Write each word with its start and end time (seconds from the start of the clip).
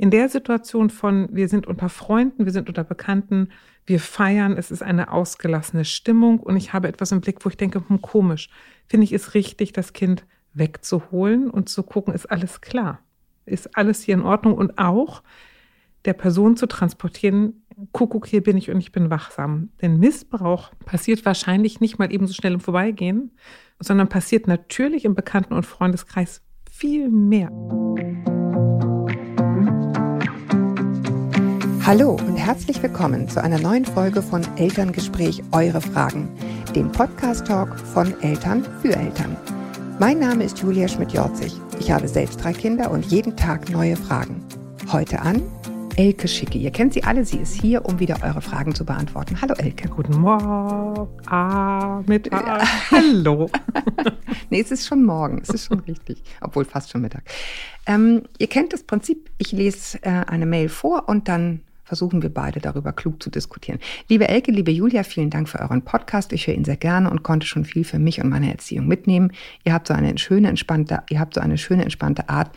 In 0.00 0.10
der 0.10 0.30
Situation 0.30 0.88
von, 0.88 1.28
wir 1.30 1.46
sind 1.46 1.66
unter 1.66 1.90
Freunden, 1.90 2.46
wir 2.46 2.52
sind 2.52 2.70
unter 2.70 2.84
Bekannten, 2.84 3.50
wir 3.84 4.00
feiern, 4.00 4.56
es 4.56 4.70
ist 4.70 4.82
eine 4.82 5.12
ausgelassene 5.12 5.84
Stimmung 5.84 6.40
und 6.40 6.56
ich 6.56 6.72
habe 6.72 6.88
etwas 6.88 7.12
im 7.12 7.20
Blick, 7.20 7.44
wo 7.44 7.50
ich 7.50 7.58
denke, 7.58 7.86
hm, 7.86 8.00
komisch, 8.00 8.48
finde 8.86 9.04
ich 9.04 9.12
es 9.12 9.34
richtig, 9.34 9.74
das 9.74 9.92
Kind 9.92 10.24
wegzuholen 10.54 11.50
und 11.50 11.68
zu 11.68 11.82
gucken, 11.82 12.14
ist 12.14 12.24
alles 12.24 12.62
klar? 12.62 13.00
Ist 13.44 13.76
alles 13.76 14.00
hier 14.00 14.14
in 14.14 14.22
Ordnung? 14.22 14.54
Und 14.54 14.78
auch 14.78 15.22
der 16.06 16.14
Person 16.14 16.56
zu 16.56 16.64
transportieren, 16.64 17.62
Kuckuck, 17.92 18.26
hier 18.26 18.42
bin 18.42 18.56
ich 18.56 18.70
und 18.70 18.78
ich 18.78 18.92
bin 18.92 19.10
wachsam. 19.10 19.68
Denn 19.82 19.98
Missbrauch 19.98 20.70
passiert 20.86 21.26
wahrscheinlich 21.26 21.80
nicht 21.80 21.98
mal 21.98 22.10
eben 22.10 22.26
so 22.26 22.32
schnell 22.32 22.54
im 22.54 22.60
Vorbeigehen, 22.60 23.32
sondern 23.78 24.08
passiert 24.08 24.46
natürlich 24.46 25.04
im 25.04 25.14
Bekannten- 25.14 25.52
und 25.52 25.66
Freundeskreis 25.66 26.40
viel 26.70 27.10
mehr. 27.10 27.50
Hallo 31.90 32.12
und 32.12 32.36
herzlich 32.36 32.80
willkommen 32.84 33.28
zu 33.28 33.42
einer 33.42 33.58
neuen 33.58 33.84
Folge 33.84 34.22
von 34.22 34.46
Elterngespräch 34.56 35.42
Eure 35.50 35.80
Fragen, 35.80 36.28
dem 36.76 36.92
Podcast-Talk 36.92 37.76
von 37.80 38.14
Eltern 38.22 38.64
für 38.80 38.94
Eltern. 38.94 39.36
Mein 39.98 40.20
Name 40.20 40.44
ist 40.44 40.60
Julia 40.60 40.86
Schmidt-Jorzig. 40.86 41.52
Ich 41.80 41.90
habe 41.90 42.06
selbst 42.06 42.44
drei 42.44 42.52
Kinder 42.52 42.92
und 42.92 43.06
jeden 43.06 43.36
Tag 43.36 43.70
neue 43.70 43.96
Fragen. 43.96 44.40
Heute 44.92 45.20
an 45.20 45.42
Elke 45.96 46.28
Schicke. 46.28 46.58
Ihr 46.58 46.70
kennt 46.70 46.94
sie 46.94 47.02
alle. 47.02 47.24
Sie 47.24 47.38
ist 47.38 47.60
hier, 47.60 47.84
um 47.84 47.98
wieder 47.98 48.18
eure 48.22 48.40
Fragen 48.40 48.72
zu 48.72 48.84
beantworten. 48.84 49.42
Hallo 49.42 49.54
Elke. 49.58 49.88
Guten 49.88 50.20
Morgen. 50.20 51.08
Ah, 51.26 52.04
mit 52.06 52.30
ja. 52.30 52.62
Hallo. 52.92 53.50
nee, 54.50 54.60
es 54.60 54.70
ist 54.70 54.86
schon 54.86 55.04
morgen. 55.04 55.40
Es 55.42 55.48
ist 55.48 55.64
schon 55.64 55.80
richtig. 55.80 56.22
Obwohl 56.40 56.64
fast 56.64 56.92
schon 56.92 57.00
Mittag. 57.00 57.24
Ähm, 57.84 58.22
ihr 58.38 58.46
kennt 58.46 58.72
das 58.72 58.84
Prinzip. 58.84 59.28
Ich 59.38 59.50
lese 59.50 60.00
äh, 60.02 60.22
eine 60.28 60.46
Mail 60.46 60.68
vor 60.68 61.08
und 61.08 61.26
dann 61.26 61.62
versuchen 61.90 62.22
wir 62.22 62.32
beide 62.32 62.60
darüber 62.60 62.92
klug 62.92 63.20
zu 63.20 63.30
diskutieren. 63.30 63.80
Liebe 64.08 64.28
Elke, 64.28 64.52
liebe 64.52 64.70
Julia, 64.70 65.02
vielen 65.02 65.28
Dank 65.28 65.48
für 65.48 65.58
euren 65.58 65.82
Podcast. 65.82 66.32
Ich 66.32 66.46
höre 66.46 66.54
ihn 66.54 66.64
sehr 66.64 66.76
gerne 66.76 67.10
und 67.10 67.24
konnte 67.24 67.48
schon 67.48 67.64
viel 67.64 67.82
für 67.82 67.98
mich 67.98 68.22
und 68.22 68.28
meine 68.28 68.48
Erziehung 68.48 68.86
mitnehmen. 68.86 69.32
Ihr 69.64 69.72
habt 69.72 69.88
so 69.88 69.94
eine 69.94 70.16
schöne, 70.16 70.46
entspannte, 70.46 71.02
ihr 71.10 71.18
habt 71.18 71.34
so 71.34 71.40
eine 71.40 71.58
schöne, 71.58 71.82
entspannte 71.82 72.28
Art, 72.28 72.52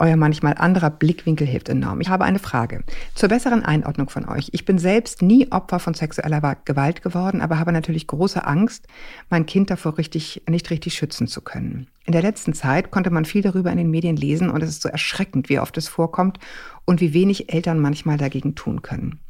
euer 0.00 0.16
manchmal 0.16 0.54
anderer 0.54 0.90
Blickwinkel 0.90 1.46
hilft 1.46 1.68
enorm. 1.68 2.00
Ich 2.00 2.08
habe 2.08 2.24
eine 2.24 2.38
Frage 2.38 2.82
zur 3.14 3.28
besseren 3.28 3.64
Einordnung 3.64 4.08
von 4.08 4.28
euch. 4.28 4.48
Ich 4.52 4.64
bin 4.64 4.78
selbst 4.78 5.22
nie 5.22 5.52
Opfer 5.52 5.78
von 5.78 5.94
sexueller 5.94 6.56
Gewalt 6.64 7.02
geworden, 7.02 7.40
aber 7.40 7.58
habe 7.58 7.70
natürlich 7.70 8.06
große 8.06 8.44
Angst, 8.44 8.88
mein 9.28 9.46
Kind 9.46 9.70
davor 9.70 9.98
richtig, 9.98 10.42
nicht 10.48 10.70
richtig 10.70 10.94
schützen 10.94 11.26
zu 11.26 11.42
können. 11.42 11.86
In 12.06 12.12
der 12.12 12.22
letzten 12.22 12.54
Zeit 12.54 12.90
konnte 12.90 13.10
man 13.10 13.24
viel 13.24 13.42
darüber 13.42 13.70
in 13.70 13.78
den 13.78 13.90
Medien 13.90 14.16
lesen 14.16 14.50
und 14.50 14.62
es 14.62 14.70
ist 14.70 14.82
so 14.82 14.88
erschreckend, 14.88 15.48
wie 15.48 15.60
oft 15.60 15.76
es 15.76 15.86
vorkommt 15.86 16.38
und 16.84 17.00
wie 17.00 17.12
wenig 17.12 17.52
Eltern 17.52 17.78
manchmal 17.78 18.16
dagegen 18.16 18.54
tun 18.54 18.82
können. 18.82 19.20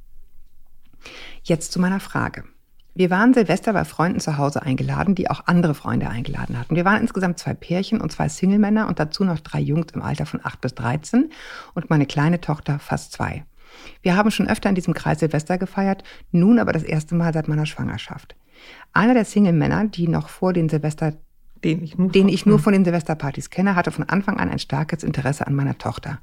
Jetzt 1.42 1.72
zu 1.72 1.80
meiner 1.80 2.00
Frage. 2.00 2.44
Wir 3.00 3.08
waren 3.08 3.32
Silvester 3.32 3.72
bei 3.72 3.86
Freunden 3.86 4.20
zu 4.20 4.36
Hause 4.36 4.60
eingeladen, 4.60 5.14
die 5.14 5.30
auch 5.30 5.46
andere 5.46 5.72
Freunde 5.72 6.10
eingeladen 6.10 6.58
hatten. 6.58 6.76
Wir 6.76 6.84
waren 6.84 7.00
insgesamt 7.00 7.38
zwei 7.38 7.54
Pärchen 7.54 7.98
und 7.98 8.12
zwei 8.12 8.28
Single-Männer 8.28 8.88
und 8.88 9.00
dazu 9.00 9.24
noch 9.24 9.40
drei 9.40 9.58
Jungs 9.58 9.92
im 9.94 10.02
Alter 10.02 10.26
von 10.26 10.40
8 10.44 10.60
bis 10.60 10.74
13 10.74 11.30
und 11.72 11.88
meine 11.88 12.04
kleine 12.04 12.42
Tochter 12.42 12.78
fast 12.78 13.12
zwei. 13.12 13.46
Wir 14.02 14.16
haben 14.16 14.30
schon 14.30 14.48
öfter 14.48 14.68
in 14.68 14.74
diesem 14.74 14.92
Kreis 14.92 15.20
Silvester 15.20 15.56
gefeiert, 15.56 16.04
nun 16.30 16.58
aber 16.58 16.74
das 16.74 16.82
erste 16.82 17.14
Mal 17.14 17.32
seit 17.32 17.48
meiner 17.48 17.64
Schwangerschaft. 17.64 18.36
Einer 18.92 19.14
der 19.14 19.24
Single-Männer, 19.24 19.86
die 19.86 20.06
noch 20.06 20.28
vor 20.28 20.52
den 20.52 20.68
Silvester 20.68 21.14
den 21.64 21.82
ich 21.82 21.98
nur, 21.98 22.10
den 22.10 22.28
ich 22.28 22.46
nur 22.46 22.58
von 22.58 22.72
den 22.72 22.84
Silvesterpartys 22.84 23.50
kenne, 23.50 23.74
hatte 23.74 23.90
von 23.90 24.08
Anfang 24.08 24.38
an 24.38 24.48
ein 24.48 24.58
starkes 24.58 25.02
Interesse 25.02 25.46
an 25.46 25.54
meiner 25.54 25.78
Tochter. 25.78 26.18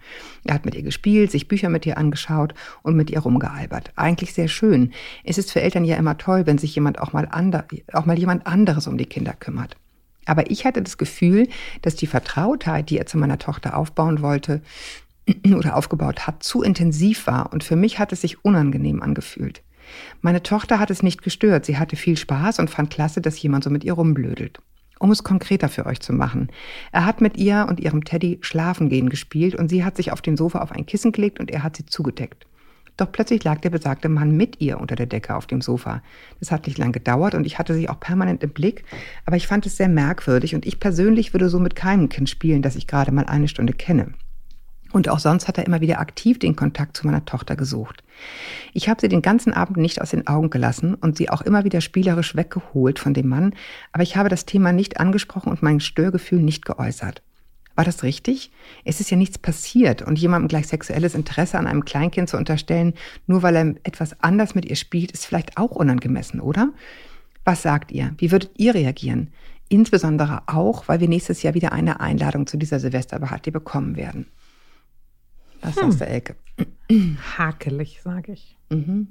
Er 0.45 0.55
hat 0.55 0.65
mit 0.65 0.75
ihr 0.75 0.83
gespielt, 0.83 1.31
sich 1.31 1.47
Bücher 1.47 1.69
mit 1.69 1.85
ihr 1.85 1.97
angeschaut 1.97 2.53
und 2.83 2.95
mit 2.95 3.09
ihr 3.09 3.19
rumgealbert. 3.19 3.91
Eigentlich 3.95 4.33
sehr 4.33 4.47
schön. 4.47 4.91
Es 5.23 5.37
ist 5.37 5.51
für 5.51 5.61
Eltern 5.61 5.85
ja 5.85 5.95
immer 5.95 6.17
toll, 6.17 6.45
wenn 6.45 6.57
sich 6.57 6.73
jemand 6.75 6.99
auch 6.99 7.13
mal, 7.13 7.27
ander, 7.29 7.65
auch 7.93 8.05
mal 8.05 8.17
jemand 8.17 8.47
anderes 8.47 8.87
um 8.87 8.97
die 8.97 9.05
Kinder 9.05 9.33
kümmert. 9.33 9.77
Aber 10.25 10.51
ich 10.51 10.65
hatte 10.65 10.81
das 10.81 10.97
Gefühl, 10.97 11.47
dass 11.81 11.95
die 11.95 12.07
Vertrautheit, 12.07 12.89
die 12.89 12.97
er 12.97 13.05
zu 13.05 13.17
meiner 13.17 13.39
Tochter 13.39 13.77
aufbauen 13.77 14.21
wollte 14.21 14.61
oder 15.55 15.75
aufgebaut 15.75 16.27
hat, 16.27 16.43
zu 16.43 16.61
intensiv 16.63 17.27
war 17.27 17.53
und 17.53 17.63
für 17.63 17.75
mich 17.75 17.99
hat 17.99 18.11
es 18.11 18.21
sich 18.21 18.43
unangenehm 18.43 19.01
angefühlt. 19.01 19.61
Meine 20.21 20.43
Tochter 20.43 20.79
hat 20.79 20.91
es 20.91 21.03
nicht 21.03 21.21
gestört. 21.21 21.65
Sie 21.65 21.77
hatte 21.77 21.95
viel 21.95 22.17
Spaß 22.17 22.59
und 22.59 22.69
fand 22.69 22.89
klasse, 22.89 23.21
dass 23.21 23.41
jemand 23.41 23.63
so 23.63 23.69
mit 23.69 23.85
ihr 23.85 23.93
rumblödelt. 23.93 24.59
Um 24.99 25.11
es 25.11 25.23
konkreter 25.23 25.69
für 25.69 25.85
euch 25.85 25.99
zu 25.99 26.13
machen. 26.13 26.49
Er 26.91 27.05
hat 27.05 27.21
mit 27.21 27.37
ihr 27.37 27.67
und 27.69 27.79
ihrem 27.79 28.03
Teddy 28.03 28.39
schlafen 28.41 28.89
gehen 28.89 29.09
gespielt 29.09 29.55
und 29.55 29.69
sie 29.69 29.83
hat 29.83 29.97
sich 29.97 30.11
auf 30.11 30.21
den 30.21 30.37
Sofa 30.37 30.59
auf 30.59 30.71
ein 30.71 30.85
Kissen 30.85 31.11
gelegt 31.11 31.39
und 31.39 31.51
er 31.51 31.63
hat 31.63 31.77
sie 31.77 31.85
zugedeckt. 31.85 32.45
Doch 32.97 33.11
plötzlich 33.11 33.43
lag 33.43 33.59
der 33.61 33.69
besagte 33.69 34.09
Mann 34.09 34.35
mit 34.35 34.59
ihr 34.59 34.79
unter 34.79 34.95
der 34.95 35.05
Decke 35.05 35.35
auf 35.35 35.45
dem 35.45 35.61
Sofa. 35.61 36.01
Das 36.39 36.51
hat 36.51 36.65
nicht 36.65 36.79
lang 36.79 36.91
gedauert 36.91 37.35
und 37.35 37.45
ich 37.45 37.59
hatte 37.59 37.75
sie 37.75 37.89
auch 37.89 37.99
permanent 37.99 38.43
im 38.43 38.49
Blick, 38.49 38.83
aber 39.25 39.37
ich 39.37 39.45
fand 39.45 39.67
es 39.67 39.77
sehr 39.77 39.87
merkwürdig 39.87 40.55
und 40.55 40.65
ich 40.65 40.79
persönlich 40.79 41.31
würde 41.33 41.49
so 41.49 41.59
mit 41.59 41.75
keinem 41.75 42.09
Kind 42.09 42.27
spielen, 42.27 42.63
das 42.63 42.75
ich 42.75 42.87
gerade 42.87 43.11
mal 43.11 43.25
eine 43.25 43.47
Stunde 43.47 43.73
kenne. 43.73 44.13
Und 44.91 45.09
auch 45.09 45.19
sonst 45.19 45.47
hat 45.47 45.57
er 45.57 45.65
immer 45.65 45.81
wieder 45.81 45.99
aktiv 45.99 46.39
den 46.39 46.55
Kontakt 46.55 46.95
zu 46.95 47.05
meiner 47.05 47.25
Tochter 47.25 47.55
gesucht. 47.55 48.03
Ich 48.73 48.89
habe 48.89 49.01
sie 49.01 49.09
den 49.09 49.21
ganzen 49.21 49.53
Abend 49.53 49.77
nicht 49.77 50.01
aus 50.01 50.11
den 50.11 50.27
Augen 50.27 50.49
gelassen 50.49 50.95
und 50.95 51.17
sie 51.17 51.29
auch 51.29 51.41
immer 51.41 51.63
wieder 51.63 51.81
spielerisch 51.81 52.35
weggeholt 52.35 52.99
von 52.99 53.13
dem 53.13 53.27
Mann, 53.27 53.53
aber 53.91 54.03
ich 54.03 54.15
habe 54.15 54.29
das 54.29 54.45
Thema 54.45 54.71
nicht 54.71 54.99
angesprochen 54.99 55.51
und 55.51 55.61
mein 55.61 55.79
Störgefühl 55.79 56.41
nicht 56.41 56.65
geäußert. 56.65 57.21
War 57.75 57.85
das 57.85 58.01
richtig? 58.01 58.51
Es 58.85 58.99
ist 58.99 59.11
ja 59.11 59.17
nichts 59.17 59.37
passiert 59.37 60.01
und 60.01 60.17
jemandem 60.17 60.47
gleich 60.47 60.65
sexuelles 60.65 61.13
Interesse 61.13 61.59
an 61.59 61.67
einem 61.67 61.85
Kleinkind 61.85 62.27
zu 62.27 62.35
unterstellen, 62.35 62.95
nur 63.27 63.43
weil 63.43 63.55
er 63.55 63.75
etwas 63.83 64.19
anders 64.23 64.55
mit 64.55 64.65
ihr 64.65 64.75
spielt, 64.75 65.11
ist 65.11 65.27
vielleicht 65.27 65.57
auch 65.57 65.71
unangemessen, 65.71 66.41
oder? 66.41 66.71
Was 67.45 67.61
sagt 67.61 67.91
ihr? 67.91 68.15
Wie 68.17 68.31
würdet 68.31 68.49
ihr 68.57 68.73
reagieren? 68.73 69.29
Insbesondere 69.69 70.41
auch, 70.47 70.87
weil 70.87 71.01
wir 71.01 71.07
nächstes 71.07 71.43
Jahr 71.43 71.53
wieder 71.53 71.71
eine 71.71 71.99
Einladung 71.99 72.47
zu 72.47 72.57
dieser 72.57 72.79
Silvesterparty 72.79 73.51
bekommen 73.51 73.95
werden. 73.95 74.25
Was 75.61 75.75
hm. 75.75 75.83
sagst 75.83 76.01
du, 76.01 76.07
Elke? 76.07 76.35
Hakelig, 77.37 78.01
sage 78.01 78.33
ich. 78.33 78.57
Mhm. 78.69 79.07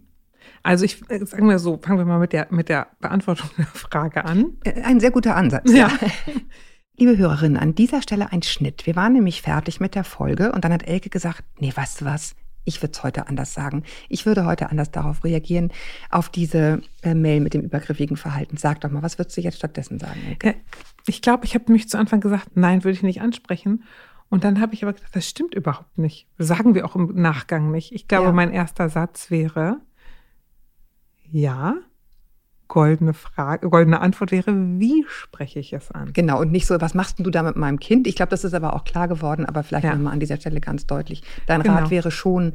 Also 0.62 0.84
ich 0.84 1.02
äh, 1.10 1.24
sagen 1.24 1.48
wir 1.48 1.58
so, 1.58 1.78
fangen 1.82 1.98
wir 1.98 2.04
mal 2.04 2.18
mit 2.18 2.32
der, 2.32 2.48
mit 2.50 2.68
der 2.68 2.88
Beantwortung 3.00 3.50
der 3.58 3.66
Frage 3.66 4.24
an. 4.24 4.56
Äh, 4.64 4.82
ein 4.82 5.00
sehr 5.00 5.10
guter 5.10 5.36
Ansatz. 5.36 5.70
Ja. 5.70 5.88
ja. 5.88 5.90
Liebe 6.98 7.18
Hörerinnen, 7.18 7.58
an 7.58 7.74
dieser 7.74 8.00
Stelle 8.00 8.32
ein 8.32 8.42
Schnitt. 8.42 8.86
Wir 8.86 8.96
waren 8.96 9.12
nämlich 9.12 9.42
fertig 9.42 9.80
mit 9.80 9.94
der 9.94 10.04
Folge 10.04 10.52
und 10.52 10.64
dann 10.64 10.72
hat 10.72 10.88
Elke 10.88 11.10
gesagt, 11.10 11.44
nee, 11.58 11.72
weißt 11.74 12.00
du 12.00 12.04
was? 12.06 12.34
Ich 12.64 12.82
würde 12.82 12.92
es 12.94 13.02
heute 13.02 13.28
anders 13.28 13.54
sagen. 13.54 13.84
Ich 14.08 14.26
würde 14.26 14.44
heute 14.44 14.70
anders 14.70 14.90
darauf 14.90 15.22
reagieren, 15.22 15.70
auf 16.10 16.30
diese 16.30 16.80
äh, 17.02 17.14
Mail 17.14 17.40
mit 17.40 17.54
dem 17.54 17.60
übergriffigen 17.60 18.16
Verhalten. 18.16 18.56
Sag 18.56 18.80
doch 18.80 18.90
mal, 18.90 19.02
was 19.02 19.18
würdest 19.18 19.36
du 19.36 19.42
jetzt 19.42 19.58
stattdessen 19.58 19.98
sagen? 19.98 20.20
Elke? 20.26 20.54
Ich 21.06 21.22
glaube, 21.22 21.44
ich 21.44 21.54
habe 21.54 21.70
mich 21.70 21.88
zu 21.88 21.98
Anfang 21.98 22.20
gesagt, 22.20 22.56
nein, 22.56 22.82
würde 22.82 22.96
ich 22.96 23.02
nicht 23.02 23.20
ansprechen. 23.20 23.84
Und 24.28 24.44
dann 24.44 24.60
habe 24.60 24.74
ich 24.74 24.82
aber 24.82 24.92
gedacht, 24.92 25.14
das 25.14 25.28
stimmt 25.28 25.54
überhaupt 25.54 25.98
nicht. 25.98 26.26
sagen 26.38 26.74
wir 26.74 26.84
auch 26.84 26.96
im 26.96 27.14
Nachgang 27.14 27.70
nicht. 27.70 27.92
Ich 27.92 28.08
glaube, 28.08 28.26
ja. 28.26 28.32
mein 28.32 28.50
erster 28.50 28.88
Satz 28.88 29.30
wäre, 29.30 29.78
ja, 31.30 31.76
goldene 32.68 33.14
Frage, 33.14 33.70
goldene 33.70 34.00
Antwort 34.00 34.32
wäre, 34.32 34.52
wie 34.78 35.04
spreche 35.08 35.60
ich 35.60 35.72
es 35.72 35.90
an? 35.90 36.12
Genau, 36.12 36.40
und 36.40 36.50
nicht 36.50 36.66
so, 36.66 36.80
was 36.80 36.94
machst 36.94 37.18
du 37.18 37.30
da 37.30 37.42
mit 37.42 37.56
meinem 37.56 37.78
Kind? 37.78 38.06
Ich 38.06 38.16
glaube, 38.16 38.30
das 38.30 38.44
ist 38.44 38.54
aber 38.54 38.74
auch 38.74 38.84
klar 38.84 39.08
geworden, 39.08 39.46
aber 39.46 39.62
vielleicht 39.62 39.84
ja. 39.84 39.94
nochmal 39.94 40.12
an 40.12 40.20
dieser 40.20 40.36
Stelle 40.36 40.60
ganz 40.60 40.86
deutlich. 40.86 41.22
Dein 41.46 41.62
genau. 41.62 41.76
Rat 41.76 41.90
wäre 41.90 42.10
schon, 42.10 42.54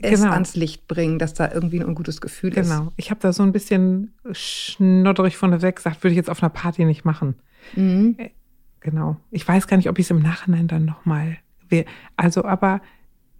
es 0.00 0.20
genau. 0.20 0.32
ans 0.32 0.56
Licht 0.56 0.88
bringen, 0.88 1.18
dass 1.18 1.34
da 1.34 1.50
irgendwie 1.52 1.80
ein 1.80 1.86
ungutes 1.86 2.20
Gefühl 2.20 2.50
genau. 2.50 2.62
ist. 2.62 2.70
Genau. 2.70 2.92
Ich 2.96 3.10
habe 3.10 3.20
da 3.20 3.32
so 3.32 3.42
ein 3.42 3.52
bisschen 3.52 4.14
schnodderig 4.32 5.36
von 5.36 5.50
der 5.50 5.60
Weg 5.60 5.76
gesagt, 5.76 6.02
würde 6.02 6.12
ich 6.12 6.16
jetzt 6.16 6.30
auf 6.30 6.42
einer 6.42 6.50
Party 6.50 6.84
nicht 6.84 7.04
machen. 7.04 7.34
Mhm. 7.76 8.16
Genau. 8.82 9.16
Ich 9.30 9.46
weiß 9.46 9.66
gar 9.66 9.76
nicht, 9.76 9.88
ob 9.88 9.98
ich 9.98 10.06
es 10.06 10.10
im 10.10 10.20
Nachhinein 10.20 10.68
dann 10.68 10.84
nochmal 10.84 11.38
will. 11.68 11.84
Also, 12.16 12.44
aber 12.44 12.80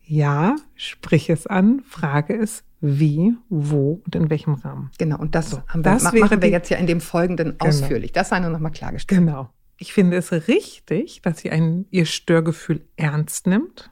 ja, 0.04 0.56
sprich 0.74 1.30
es 1.30 1.46
an, 1.46 1.82
frage 1.84 2.36
es, 2.36 2.64
wie, 2.80 3.34
wo 3.48 4.02
und 4.04 4.14
in 4.14 4.30
welchem 4.30 4.54
Rahmen. 4.54 4.90
Genau, 4.98 5.18
und 5.18 5.34
das, 5.34 5.50
so, 5.50 5.62
haben 5.68 5.84
wir, 5.84 5.92
das 5.92 6.12
machen 6.12 6.42
wir 6.42 6.48
jetzt 6.48 6.68
ja 6.70 6.76
in 6.76 6.86
dem 6.86 7.00
Folgenden 7.00 7.56
genau. 7.58 7.66
ausführlich. 7.66 8.12
Das 8.12 8.28
sei 8.28 8.40
nur 8.40 8.50
nochmal 8.50 8.72
klargestellt. 8.72 9.20
Genau. 9.20 9.50
Ich 9.76 9.92
finde 9.92 10.16
es 10.16 10.32
richtig, 10.32 11.22
dass 11.22 11.38
sie 11.38 11.50
ein, 11.50 11.86
ihr 11.90 12.06
Störgefühl 12.06 12.84
ernst 12.96 13.46
nimmt, 13.46 13.90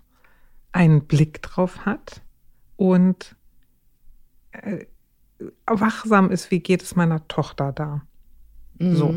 einen 0.73 1.07
Blick 1.07 1.43
drauf 1.43 1.85
hat 1.85 2.23
und 2.77 3.37
äh, 4.53 4.87
wachsam 5.67 6.31
ist, 6.31 6.51
wie 6.51 6.61
geht 6.61 6.83
es 6.83 6.95
meiner 6.97 7.27
Tochter 7.27 7.73
da. 7.73 8.03
Mhm. 8.79 8.97
So 8.97 9.15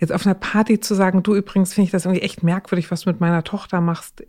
jetzt 0.00 0.12
auf 0.12 0.26
einer 0.26 0.34
Party 0.34 0.80
zu 0.80 0.94
sagen, 0.94 1.22
du 1.22 1.34
übrigens 1.34 1.74
finde 1.74 1.86
ich 1.86 1.92
das 1.92 2.06
irgendwie 2.06 2.22
echt 2.22 2.42
merkwürdig, 2.42 2.90
was 2.90 3.02
du 3.02 3.10
mit 3.10 3.20
meiner 3.20 3.44
Tochter 3.44 3.80
machst, 3.80 4.24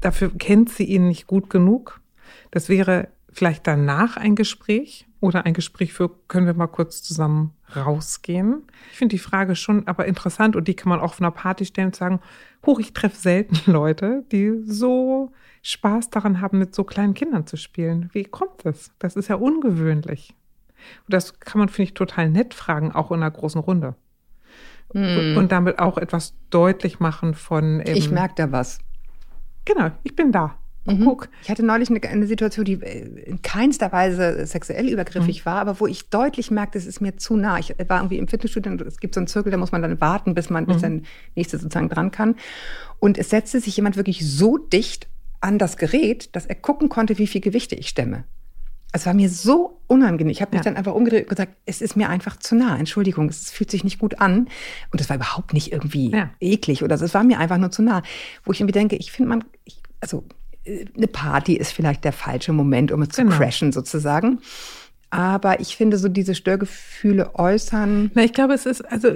dafür 0.00 0.30
kennt 0.36 0.70
sie 0.70 0.84
ihn 0.84 1.08
nicht 1.08 1.26
gut 1.26 1.48
genug. 1.48 2.00
Das 2.50 2.68
wäre 2.68 3.08
vielleicht 3.30 3.66
danach 3.66 4.16
ein 4.16 4.34
Gespräch 4.34 5.06
oder 5.20 5.46
ein 5.46 5.54
Gespräch 5.54 5.92
für, 5.92 6.10
können 6.28 6.46
wir 6.46 6.54
mal 6.54 6.66
kurz 6.66 7.02
zusammen 7.02 7.54
rausgehen? 7.74 8.64
Ich 8.90 8.98
finde 8.98 9.14
die 9.14 9.20
Frage 9.20 9.56
schon 9.56 9.86
aber 9.86 10.06
interessant 10.06 10.56
und 10.56 10.68
die 10.68 10.74
kann 10.74 10.90
man 10.90 10.98
auch 10.98 11.12
auf 11.12 11.20
einer 11.20 11.30
Party 11.30 11.64
stellen 11.64 11.88
und 11.88 11.96
sagen, 11.96 12.20
hoch, 12.66 12.80
ich 12.80 12.92
treffe 12.92 13.16
selten 13.16 13.58
Leute, 13.70 14.24
die 14.32 14.52
so 14.64 15.32
Spaß 15.62 16.10
daran 16.10 16.40
haben, 16.40 16.58
mit 16.58 16.74
so 16.74 16.84
kleinen 16.84 17.14
Kindern 17.14 17.46
zu 17.46 17.56
spielen. 17.56 18.10
Wie 18.12 18.24
kommt 18.24 18.64
das? 18.64 18.90
Das 18.98 19.16
ist 19.16 19.28
ja 19.28 19.36
ungewöhnlich. 19.36 20.34
Und 21.06 21.14
das 21.14 21.38
kann 21.38 21.60
man, 21.60 21.68
finde 21.68 21.84
ich, 21.84 21.94
total 21.94 22.28
nett 22.28 22.54
fragen, 22.54 22.90
auch 22.90 23.12
in 23.12 23.22
einer 23.22 23.30
großen 23.30 23.60
Runde. 23.60 23.94
Hm. 24.92 25.36
Und 25.36 25.52
damit 25.52 25.78
auch 25.78 25.98
etwas 25.98 26.34
deutlich 26.50 27.00
machen 27.00 27.34
von. 27.34 27.80
Eben, 27.80 27.96
ich 27.96 28.10
merke 28.10 28.34
da 28.36 28.52
was. 28.52 28.78
Genau, 29.64 29.90
ich 30.02 30.16
bin 30.16 30.32
da. 30.32 30.56
Mhm. 30.84 31.04
Guck. 31.04 31.28
Ich 31.42 31.50
hatte 31.50 31.64
neulich 31.64 31.90
eine, 31.90 32.02
eine, 32.02 32.26
Situation, 32.26 32.64
die 32.64 32.74
in 32.74 33.40
keinster 33.42 33.92
Weise 33.92 34.44
sexuell 34.46 34.88
übergriffig 34.88 35.40
mhm. 35.40 35.46
war, 35.46 35.60
aber 35.60 35.78
wo 35.78 35.86
ich 35.86 36.10
deutlich 36.10 36.50
merkte, 36.50 36.78
es 36.78 36.86
ist 36.86 37.00
mir 37.00 37.16
zu 37.16 37.36
nah. 37.36 37.58
Ich 37.58 37.74
war 37.86 38.00
irgendwie 38.00 38.18
im 38.18 38.26
Fitnessstudio 38.26 38.72
und 38.72 38.80
es 38.82 38.98
gibt 38.98 39.14
so 39.14 39.20
einen 39.20 39.28
Zirkel, 39.28 39.52
da 39.52 39.58
muss 39.58 39.70
man 39.70 39.82
dann 39.82 40.00
warten, 40.00 40.34
bis 40.34 40.50
man, 40.50 40.64
mhm. 40.64 40.68
bis 40.68 40.80
der 40.80 41.00
nächste 41.36 41.58
sozusagen 41.58 41.88
dran 41.88 42.10
kann. 42.10 42.34
Und 42.98 43.16
es 43.16 43.30
setzte 43.30 43.60
sich 43.60 43.76
jemand 43.76 43.96
wirklich 43.96 44.28
so 44.28 44.58
dicht 44.58 45.08
an 45.40 45.58
das 45.58 45.76
Gerät, 45.76 46.34
dass 46.34 46.46
er 46.46 46.56
gucken 46.56 46.88
konnte, 46.88 47.18
wie 47.18 47.26
viel 47.26 47.40
Gewichte 47.40 47.76
ich 47.76 47.88
stemme. 47.88 48.24
Es 48.92 49.06
war 49.06 49.14
mir 49.14 49.30
so 49.30 49.80
unangenehm. 49.86 50.30
Ich 50.30 50.42
habe 50.42 50.52
mich 50.52 50.60
ja. 50.60 50.64
dann 50.64 50.76
einfach 50.76 50.94
umgedreht 50.94 51.24
und 51.24 51.30
gesagt, 51.30 51.54
es 51.64 51.80
ist 51.80 51.96
mir 51.96 52.08
einfach 52.08 52.36
zu 52.36 52.54
nah. 52.54 52.78
Entschuldigung, 52.78 53.28
es 53.28 53.50
fühlt 53.50 53.70
sich 53.70 53.84
nicht 53.84 53.98
gut 53.98 54.20
an. 54.20 54.48
Und 54.90 55.00
es 55.00 55.08
war 55.08 55.16
überhaupt 55.16 55.54
nicht 55.54 55.72
irgendwie 55.72 56.10
ja. 56.10 56.30
eklig 56.40 56.82
oder 56.82 56.98
so. 56.98 57.04
Es 57.04 57.14
war 57.14 57.24
mir 57.24 57.38
einfach 57.38 57.58
nur 57.58 57.70
zu 57.70 57.82
nah. 57.82 58.02
Wo 58.44 58.52
ich 58.52 58.60
irgendwie 58.60 58.78
denke, 58.78 58.96
ich 58.96 59.10
finde 59.12 59.30
man, 59.30 59.44
ich, 59.64 59.82
also 60.00 60.24
äh, 60.64 60.84
eine 60.96 61.08
Party 61.08 61.54
ist 61.54 61.72
vielleicht 61.72 62.04
der 62.04 62.12
falsche 62.12 62.52
Moment, 62.52 62.92
um 62.92 63.02
es 63.02 63.10
genau. 63.10 63.30
zu 63.30 63.38
crashen 63.38 63.72
sozusagen. 63.72 64.40
Aber 65.12 65.60
ich 65.60 65.76
finde, 65.76 65.98
so 65.98 66.08
diese 66.08 66.34
Störgefühle 66.34 67.34
äußern. 67.34 68.10
Na, 68.14 68.24
ich 68.24 68.32
glaube, 68.32 68.54
es 68.54 68.64
ist, 68.64 68.80
also, 68.80 69.08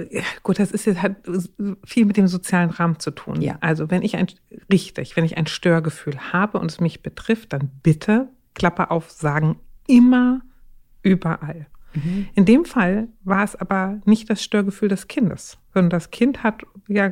gut, 0.43 0.59
das 0.59 0.71
ist 0.71 0.85
jetzt 0.85 1.01
hat 1.01 1.15
viel 1.83 2.05
mit 2.05 2.17
dem 2.17 2.27
sozialen 2.27 2.69
Rahmen 2.69 2.99
zu 2.99 3.09
tun. 3.09 3.41
Ja. 3.41 3.57
Also, 3.61 3.89
wenn 3.89 4.03
ich 4.03 4.15
ein, 4.15 4.27
richtig, 4.71 5.17
wenn 5.17 5.25
ich 5.25 5.37
ein 5.37 5.47
Störgefühl 5.47 6.15
habe 6.31 6.59
und 6.59 6.69
es 6.69 6.79
mich 6.79 7.01
betrifft, 7.01 7.51
dann 7.53 7.71
bitte 7.81 8.27
Klappe 8.53 8.91
auf, 8.91 9.09
sagen 9.09 9.55
immer 9.87 10.41
überall. 11.01 11.67
Mhm. 11.93 12.27
In 12.35 12.45
dem 12.45 12.65
Fall 12.65 13.07
war 13.23 13.43
es 13.43 13.55
aber 13.55 13.99
nicht 14.05 14.29
das 14.29 14.43
Störgefühl 14.43 14.89
des 14.89 15.07
Kindes, 15.07 15.57
sondern 15.73 15.89
das 15.89 16.11
Kind 16.11 16.43
hat 16.43 16.63
ja 16.87 17.11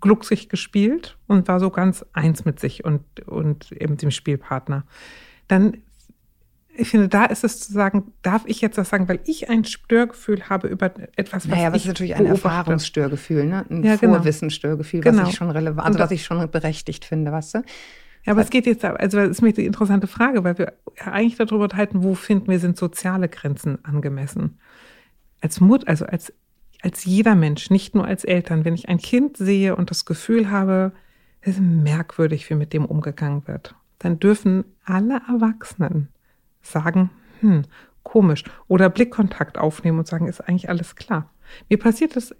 glucksig 0.00 0.48
gespielt 0.48 1.16
und 1.26 1.48
war 1.48 1.60
so 1.60 1.70
ganz 1.70 2.04
eins 2.12 2.44
mit 2.44 2.60
sich 2.60 2.84
und, 2.84 3.02
und 3.26 3.72
eben 3.72 3.96
dem 3.96 4.10
Spielpartner. 4.10 4.84
Dann, 5.48 5.78
ich 6.76 6.90
finde, 6.90 7.08
da 7.08 7.24
ist 7.24 7.44
es 7.44 7.60
zu 7.60 7.72
sagen, 7.72 8.12
darf 8.22 8.42
ich 8.46 8.60
jetzt 8.60 8.76
das 8.78 8.90
sagen, 8.90 9.08
weil 9.08 9.20
ich 9.24 9.48
ein 9.48 9.64
Störgefühl 9.64 10.48
habe 10.48 10.68
über 10.68 10.92
etwas, 11.16 11.48
was 11.48 11.56
naja, 11.56 11.72
was 11.72 11.82
ist 11.82 11.88
natürlich 11.88 12.14
ein 12.14 12.26
Erfahrungsstörgefühl, 12.26 13.46
ne? 13.46 13.64
ein 13.70 13.82
ja, 13.82 13.96
genau. 13.96 14.14
Vorwissensstörgefühl, 14.14 15.04
was 15.04 15.16
genau. 15.16 15.28
ich 15.28 15.34
schon 15.34 15.50
relevant, 15.50 15.86
also 15.86 15.98
was 15.98 16.10
ich 16.10 16.24
schon 16.24 16.50
berechtigt 16.50 17.04
finde, 17.04 17.32
weißt 17.32 17.54
du? 17.54 17.62
Ja, 18.26 18.32
aber 18.32 18.42
es 18.42 18.50
geht 18.50 18.66
jetzt, 18.66 18.84
also 18.84 19.18
das 19.18 19.30
ist 19.30 19.42
mir 19.42 19.52
die 19.52 19.66
interessante 19.66 20.08
Frage, 20.08 20.42
weil 20.42 20.58
wir 20.58 20.72
eigentlich 20.96 21.36
darüber 21.36 21.64
unterhalten, 21.64 22.02
wo 22.02 22.14
finden 22.14 22.50
wir, 22.50 22.58
sind 22.58 22.76
soziale 22.76 23.28
Grenzen 23.28 23.84
angemessen. 23.84 24.58
Als 25.40 25.60
Mut, 25.60 25.86
also 25.86 26.06
als, 26.06 26.32
als 26.82 27.04
jeder 27.04 27.36
Mensch, 27.36 27.70
nicht 27.70 27.94
nur 27.94 28.04
als 28.04 28.24
Eltern, 28.24 28.64
wenn 28.64 28.74
ich 28.74 28.88
ein 28.88 28.98
Kind 28.98 29.36
sehe 29.36 29.76
und 29.76 29.90
das 29.90 30.04
Gefühl 30.04 30.50
habe, 30.50 30.92
es 31.40 31.54
ist 31.54 31.60
merkwürdig, 31.60 32.50
wie 32.50 32.56
mit 32.56 32.72
dem 32.72 32.84
umgegangen 32.84 33.46
wird, 33.46 33.76
dann 34.00 34.18
dürfen 34.18 34.64
alle 34.84 35.20
Erwachsenen 35.28 36.08
sagen, 36.62 37.10
hm, 37.40 37.62
komisch, 38.02 38.42
oder 38.66 38.90
Blickkontakt 38.90 39.56
aufnehmen 39.56 40.00
und 40.00 40.08
sagen, 40.08 40.26
ist 40.26 40.40
eigentlich 40.40 40.68
alles 40.68 40.96
klar. 40.96 41.30
Mir 41.68 41.78
passiert 41.78 42.16
das 42.16 42.34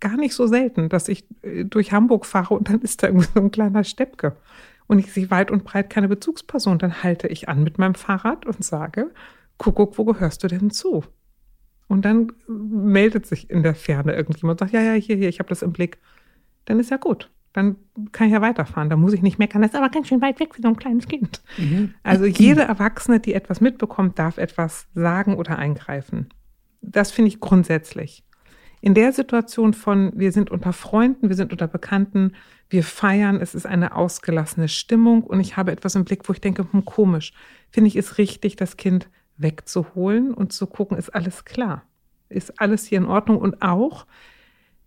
gar 0.00 0.18
nicht 0.18 0.34
so 0.34 0.46
selten, 0.46 0.90
dass 0.90 1.08
ich 1.08 1.24
äh, 1.40 1.64
durch 1.64 1.92
Hamburg 1.92 2.26
fahre 2.26 2.52
und 2.52 2.68
dann 2.68 2.82
ist 2.82 3.02
da 3.02 3.06
irgendwie 3.06 3.28
so 3.32 3.40
ein 3.40 3.50
kleiner 3.50 3.84
Steppke 3.84 4.36
und 4.86 4.98
ich 4.98 5.12
sehe 5.12 5.30
weit 5.30 5.50
und 5.50 5.64
breit 5.64 5.90
keine 5.90 6.08
Bezugsperson, 6.08 6.78
dann 6.78 7.02
halte 7.02 7.28
ich 7.28 7.48
an 7.48 7.62
mit 7.62 7.78
meinem 7.78 7.94
Fahrrad 7.94 8.46
und 8.46 8.64
sage, 8.64 9.10
Kuckuck, 9.58 9.98
wo 9.98 10.04
gehörst 10.04 10.42
du 10.42 10.48
denn 10.48 10.70
zu? 10.70 11.04
Und 11.86 12.04
dann 12.04 12.32
meldet 12.48 13.26
sich 13.26 13.50
in 13.50 13.62
der 13.62 13.74
Ferne 13.74 14.14
irgendjemand 14.14 14.60
und 14.60 14.66
sagt, 14.66 14.72
ja, 14.72 14.82
ja, 14.82 14.94
hier, 14.94 15.16
hier, 15.16 15.28
ich 15.28 15.38
habe 15.38 15.48
das 15.48 15.62
im 15.62 15.72
Blick. 15.72 15.98
Dann 16.64 16.80
ist 16.80 16.90
ja 16.90 16.96
gut. 16.96 17.30
Dann 17.52 17.76
kann 18.10 18.26
ich 18.26 18.32
ja 18.32 18.40
weiterfahren. 18.40 18.90
Da 18.90 18.96
muss 18.96 19.12
ich 19.12 19.22
nicht 19.22 19.38
meckern. 19.38 19.62
Das 19.62 19.72
ist 19.72 19.76
aber 19.76 19.90
ganz 19.90 20.08
schön 20.08 20.20
weit 20.20 20.40
weg 20.40 20.54
für 20.54 20.62
so 20.62 20.68
ein 20.68 20.76
kleines 20.76 21.06
Kind. 21.06 21.40
Mhm. 21.56 21.94
Also 22.02 22.24
jede 22.24 22.62
Erwachsene, 22.62 23.20
die 23.20 23.34
etwas 23.34 23.60
mitbekommt, 23.60 24.18
darf 24.18 24.38
etwas 24.38 24.88
sagen 24.94 25.36
oder 25.36 25.58
eingreifen. 25.58 26.30
Das 26.80 27.12
finde 27.12 27.28
ich 27.28 27.40
grundsätzlich. 27.40 28.24
In 28.80 28.94
der 28.94 29.12
Situation 29.12 29.72
von, 29.72 30.12
wir 30.16 30.32
sind 30.32 30.50
unter 30.50 30.72
Freunden, 30.72 31.28
wir 31.28 31.36
sind 31.36 31.52
unter 31.52 31.68
Bekannten, 31.68 32.32
wir 32.74 32.82
feiern, 32.82 33.40
es 33.40 33.54
ist 33.54 33.66
eine 33.66 33.94
ausgelassene 33.94 34.66
Stimmung 34.66 35.22
und 35.22 35.38
ich 35.38 35.56
habe 35.56 35.70
etwas 35.70 35.94
im 35.94 36.04
Blick, 36.04 36.28
wo 36.28 36.32
ich 36.32 36.40
denke, 36.40 36.66
hm, 36.68 36.84
komisch, 36.84 37.32
finde 37.70 37.86
ich 37.86 37.94
es 37.94 38.18
richtig, 38.18 38.56
das 38.56 38.76
Kind 38.76 39.08
wegzuholen 39.36 40.34
und 40.34 40.52
zu 40.52 40.66
gucken, 40.66 40.98
ist 40.98 41.14
alles 41.14 41.44
klar? 41.44 41.84
Ist 42.28 42.60
alles 42.60 42.84
hier 42.84 42.98
in 42.98 43.06
Ordnung? 43.06 43.38
Und 43.38 43.62
auch 43.62 44.06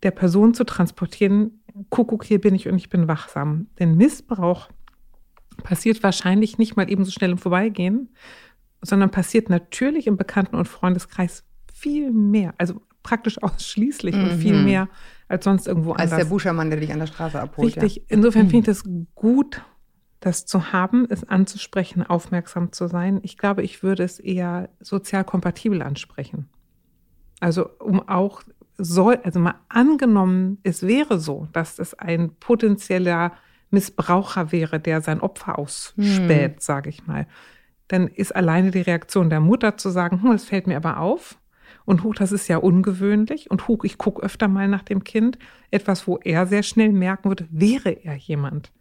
der 0.02 0.10
Person 0.10 0.52
zu 0.52 0.64
transportieren, 0.64 1.62
Kuckuck, 1.88 2.24
hier 2.24 2.42
bin 2.42 2.54
ich 2.54 2.68
und 2.68 2.76
ich 2.76 2.90
bin 2.90 3.08
wachsam. 3.08 3.68
Denn 3.78 3.96
Missbrauch 3.96 4.68
passiert 5.62 6.02
wahrscheinlich 6.02 6.58
nicht 6.58 6.76
mal 6.76 6.90
eben 6.90 7.06
so 7.06 7.10
schnell 7.10 7.30
im 7.30 7.38
Vorbeigehen, 7.38 8.10
sondern 8.82 9.10
passiert 9.10 9.48
natürlich 9.48 10.06
im 10.06 10.18
Bekannten- 10.18 10.56
und 10.56 10.68
Freundeskreis 10.68 11.42
viel 11.72 12.10
mehr, 12.10 12.52
also 12.58 12.82
praktisch 13.02 13.42
ausschließlich 13.42 14.14
mhm. 14.14 14.24
und 14.24 14.30
viel 14.32 14.58
mhm. 14.58 14.64
mehr 14.66 14.88
als 15.28 15.44
sonst 15.44 15.66
irgendwo 15.66 15.92
als 15.92 16.00
anders. 16.00 16.12
Als 16.12 16.22
der 16.22 16.30
Buschermann, 16.30 16.70
der 16.70 16.80
dich 16.80 16.92
an 16.92 16.98
der 16.98 17.06
Straße 17.06 17.40
abholt. 17.40 17.68
Richtig. 17.76 17.96
Ja. 17.96 18.02
Insofern 18.08 18.46
mhm. 18.46 18.50
finde 18.50 18.70
ich 18.70 18.78
es 18.78 18.84
gut, 19.14 19.62
das 20.20 20.46
zu 20.46 20.72
haben, 20.72 21.06
es 21.10 21.24
anzusprechen, 21.24 22.02
aufmerksam 22.02 22.72
zu 22.72 22.88
sein. 22.88 23.20
Ich 23.22 23.38
glaube, 23.38 23.62
ich 23.62 23.82
würde 23.82 24.02
es 24.02 24.18
eher 24.18 24.68
sozial 24.80 25.24
kompatibel 25.24 25.82
ansprechen. 25.82 26.48
Also 27.40 27.68
um 27.78 28.08
auch 28.08 28.42
soll, 28.78 29.18
also 29.22 29.38
mal 29.38 29.56
angenommen, 29.68 30.58
es 30.62 30.86
wäre 30.86 31.18
so, 31.18 31.48
dass 31.52 31.78
es 31.78 31.94
ein 31.94 32.34
potenzieller 32.40 33.32
Missbraucher 33.70 34.50
wäre, 34.50 34.80
der 34.80 35.02
sein 35.02 35.20
Opfer 35.20 35.58
ausspäht, 35.58 36.52
hm. 36.54 36.60
sage 36.60 36.88
ich 36.88 37.06
mal, 37.06 37.26
dann 37.88 38.08
ist 38.08 38.34
alleine 38.34 38.70
die 38.70 38.80
Reaktion 38.80 39.30
der 39.30 39.40
Mutter 39.40 39.76
zu 39.76 39.90
sagen, 39.90 40.22
hm, 40.22 40.32
das 40.32 40.44
fällt 40.44 40.66
mir 40.66 40.76
aber 40.76 40.98
auf, 41.00 41.38
und 41.88 42.04
Huch, 42.04 42.14
das 42.14 42.32
ist 42.32 42.48
ja 42.48 42.58
ungewöhnlich. 42.58 43.50
Und 43.50 43.66
Huch, 43.66 43.82
ich 43.84 43.96
gucke 43.96 44.22
öfter 44.22 44.46
mal 44.46 44.68
nach 44.68 44.82
dem 44.82 45.04
Kind. 45.04 45.38
Etwas, 45.70 46.06
wo 46.06 46.18
er 46.18 46.46
sehr 46.46 46.62
schnell 46.62 46.92
merken 46.92 47.30
würde, 47.30 47.48
wäre 47.50 47.92
er 48.04 48.14
jemand. 48.14 48.72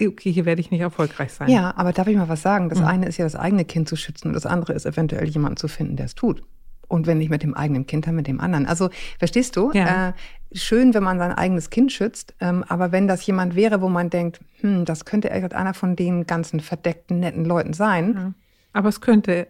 Okay, 0.00 0.30
hier 0.30 0.44
werde 0.44 0.60
ich 0.60 0.70
nicht 0.70 0.80
erfolgreich 0.80 1.32
sein. 1.32 1.48
Ja, 1.48 1.76
aber 1.76 1.92
darf 1.92 2.06
ich 2.06 2.16
mal 2.16 2.28
was 2.28 2.40
sagen? 2.40 2.68
Das 2.68 2.78
mhm. 2.78 2.84
eine 2.84 3.08
ist 3.08 3.16
ja 3.16 3.24
das 3.24 3.34
eigene 3.34 3.64
Kind 3.64 3.88
zu 3.88 3.96
schützen 3.96 4.28
und 4.28 4.34
das 4.34 4.46
andere 4.46 4.74
ist 4.74 4.86
eventuell 4.86 5.26
jemanden 5.26 5.56
zu 5.56 5.66
finden, 5.66 5.96
der 5.96 6.06
es 6.06 6.14
tut. 6.14 6.44
Und 6.86 7.08
wenn 7.08 7.18
nicht 7.18 7.30
mit 7.30 7.42
dem 7.42 7.54
eigenen 7.54 7.88
Kind, 7.88 8.06
dann 8.06 8.14
mit 8.14 8.28
dem 8.28 8.40
anderen. 8.40 8.66
Also 8.66 8.90
verstehst 9.18 9.56
du? 9.56 9.72
Ja. 9.72 10.10
Äh, 10.10 10.12
schön, 10.52 10.94
wenn 10.94 11.02
man 11.02 11.18
sein 11.18 11.32
eigenes 11.32 11.68
Kind 11.68 11.90
schützt, 11.90 12.36
ähm, 12.38 12.64
aber 12.68 12.92
wenn 12.92 13.08
das 13.08 13.26
jemand 13.26 13.56
wäre, 13.56 13.80
wo 13.80 13.88
man 13.88 14.08
denkt, 14.08 14.38
hm, 14.60 14.84
das 14.84 15.04
könnte 15.04 15.32
einer 15.32 15.74
von 15.74 15.96
den 15.96 16.28
ganzen 16.28 16.60
verdeckten, 16.60 17.18
netten 17.18 17.44
Leuten 17.44 17.72
sein. 17.72 18.14
Ja. 18.14 18.34
Aber 18.72 18.88
es 18.88 19.00
könnte 19.00 19.48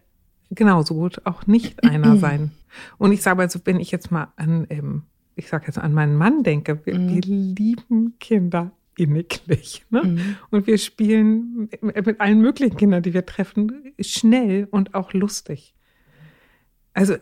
genauso 0.50 0.94
gut 0.94 1.22
auch 1.24 1.46
nicht 1.46 1.84
einer 1.84 2.16
sein. 2.18 2.52
Und 2.98 3.12
ich 3.12 3.22
sage 3.22 3.40
also, 3.42 3.60
wenn 3.64 3.80
ich 3.80 3.90
jetzt 3.90 4.10
mal 4.10 4.32
an, 4.36 4.66
ähm, 4.70 5.02
ich 5.36 5.48
sage 5.48 5.66
jetzt 5.66 5.78
an 5.78 5.92
meinen 5.92 6.16
Mann 6.16 6.42
denke, 6.42 6.84
wir, 6.84 6.98
mhm. 6.98 7.14
wir 7.14 7.22
lieben 7.22 8.14
Kinder 8.18 8.72
inniglich. 8.96 9.84
Ne? 9.90 10.02
Mhm. 10.02 10.36
Und 10.50 10.66
wir 10.66 10.78
spielen 10.78 11.70
mit 11.80 12.20
allen 12.20 12.40
möglichen 12.40 12.76
Kindern, 12.76 13.02
die 13.02 13.14
wir 13.14 13.24
treffen, 13.24 13.92
schnell 14.00 14.68
und 14.70 14.94
auch 14.94 15.12
lustig. 15.12 15.74
Also 16.92 17.14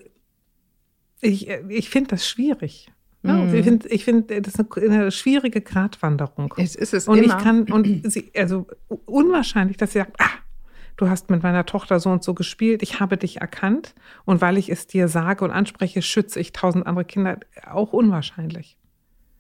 ich, 1.21 1.49
ich 1.49 1.91
finde 1.91 2.11
das 2.11 2.27
schwierig. 2.27 2.91
Ne? 3.23 3.33
Mhm. 3.35 3.55
Ich 3.55 3.65
finde, 3.65 3.89
ich 3.89 4.05
find, 4.05 4.31
das 4.31 4.55
ist 4.55 4.77
eine, 4.77 4.91
eine 4.91 5.11
schwierige 5.11 5.61
Gratwanderung. 5.61 6.55
Es 6.57 6.75
ist 6.75 6.95
es 6.95 7.09
und 7.09 7.19
immer. 7.19 7.37
ich 7.37 7.43
kann, 7.43 7.65
und 7.71 8.11
sie, 8.11 8.31
also 8.37 8.67
unwahrscheinlich, 9.07 9.77
dass 9.77 9.93
sie 9.93 9.99
sagt, 9.99 10.21
ah, 10.21 10.31
du 10.99 11.09
hast 11.09 11.31
mit 11.31 11.43
meiner 11.43 11.65
Tochter 11.65 12.01
so 12.01 12.11
und 12.11 12.23
so 12.23 12.35
gespielt, 12.35 12.83
ich 12.83 13.01
habe 13.01 13.17
dich 13.17 13.41
erkannt 13.41 13.95
und 14.27 14.43
weil 14.43 14.59
ich 14.59 14.69
es 14.69 14.87
dir 14.87 15.09
sage 15.09 15.45
und 15.45 15.51
anspreche, 15.51 16.03
schütze 16.03 16.39
ich 16.39 16.53
tausend 16.53 16.87
andere 16.87 17.07
Kinder, 17.07 17.39
auch 17.67 17.95
unwahrscheinlich. 17.95 18.77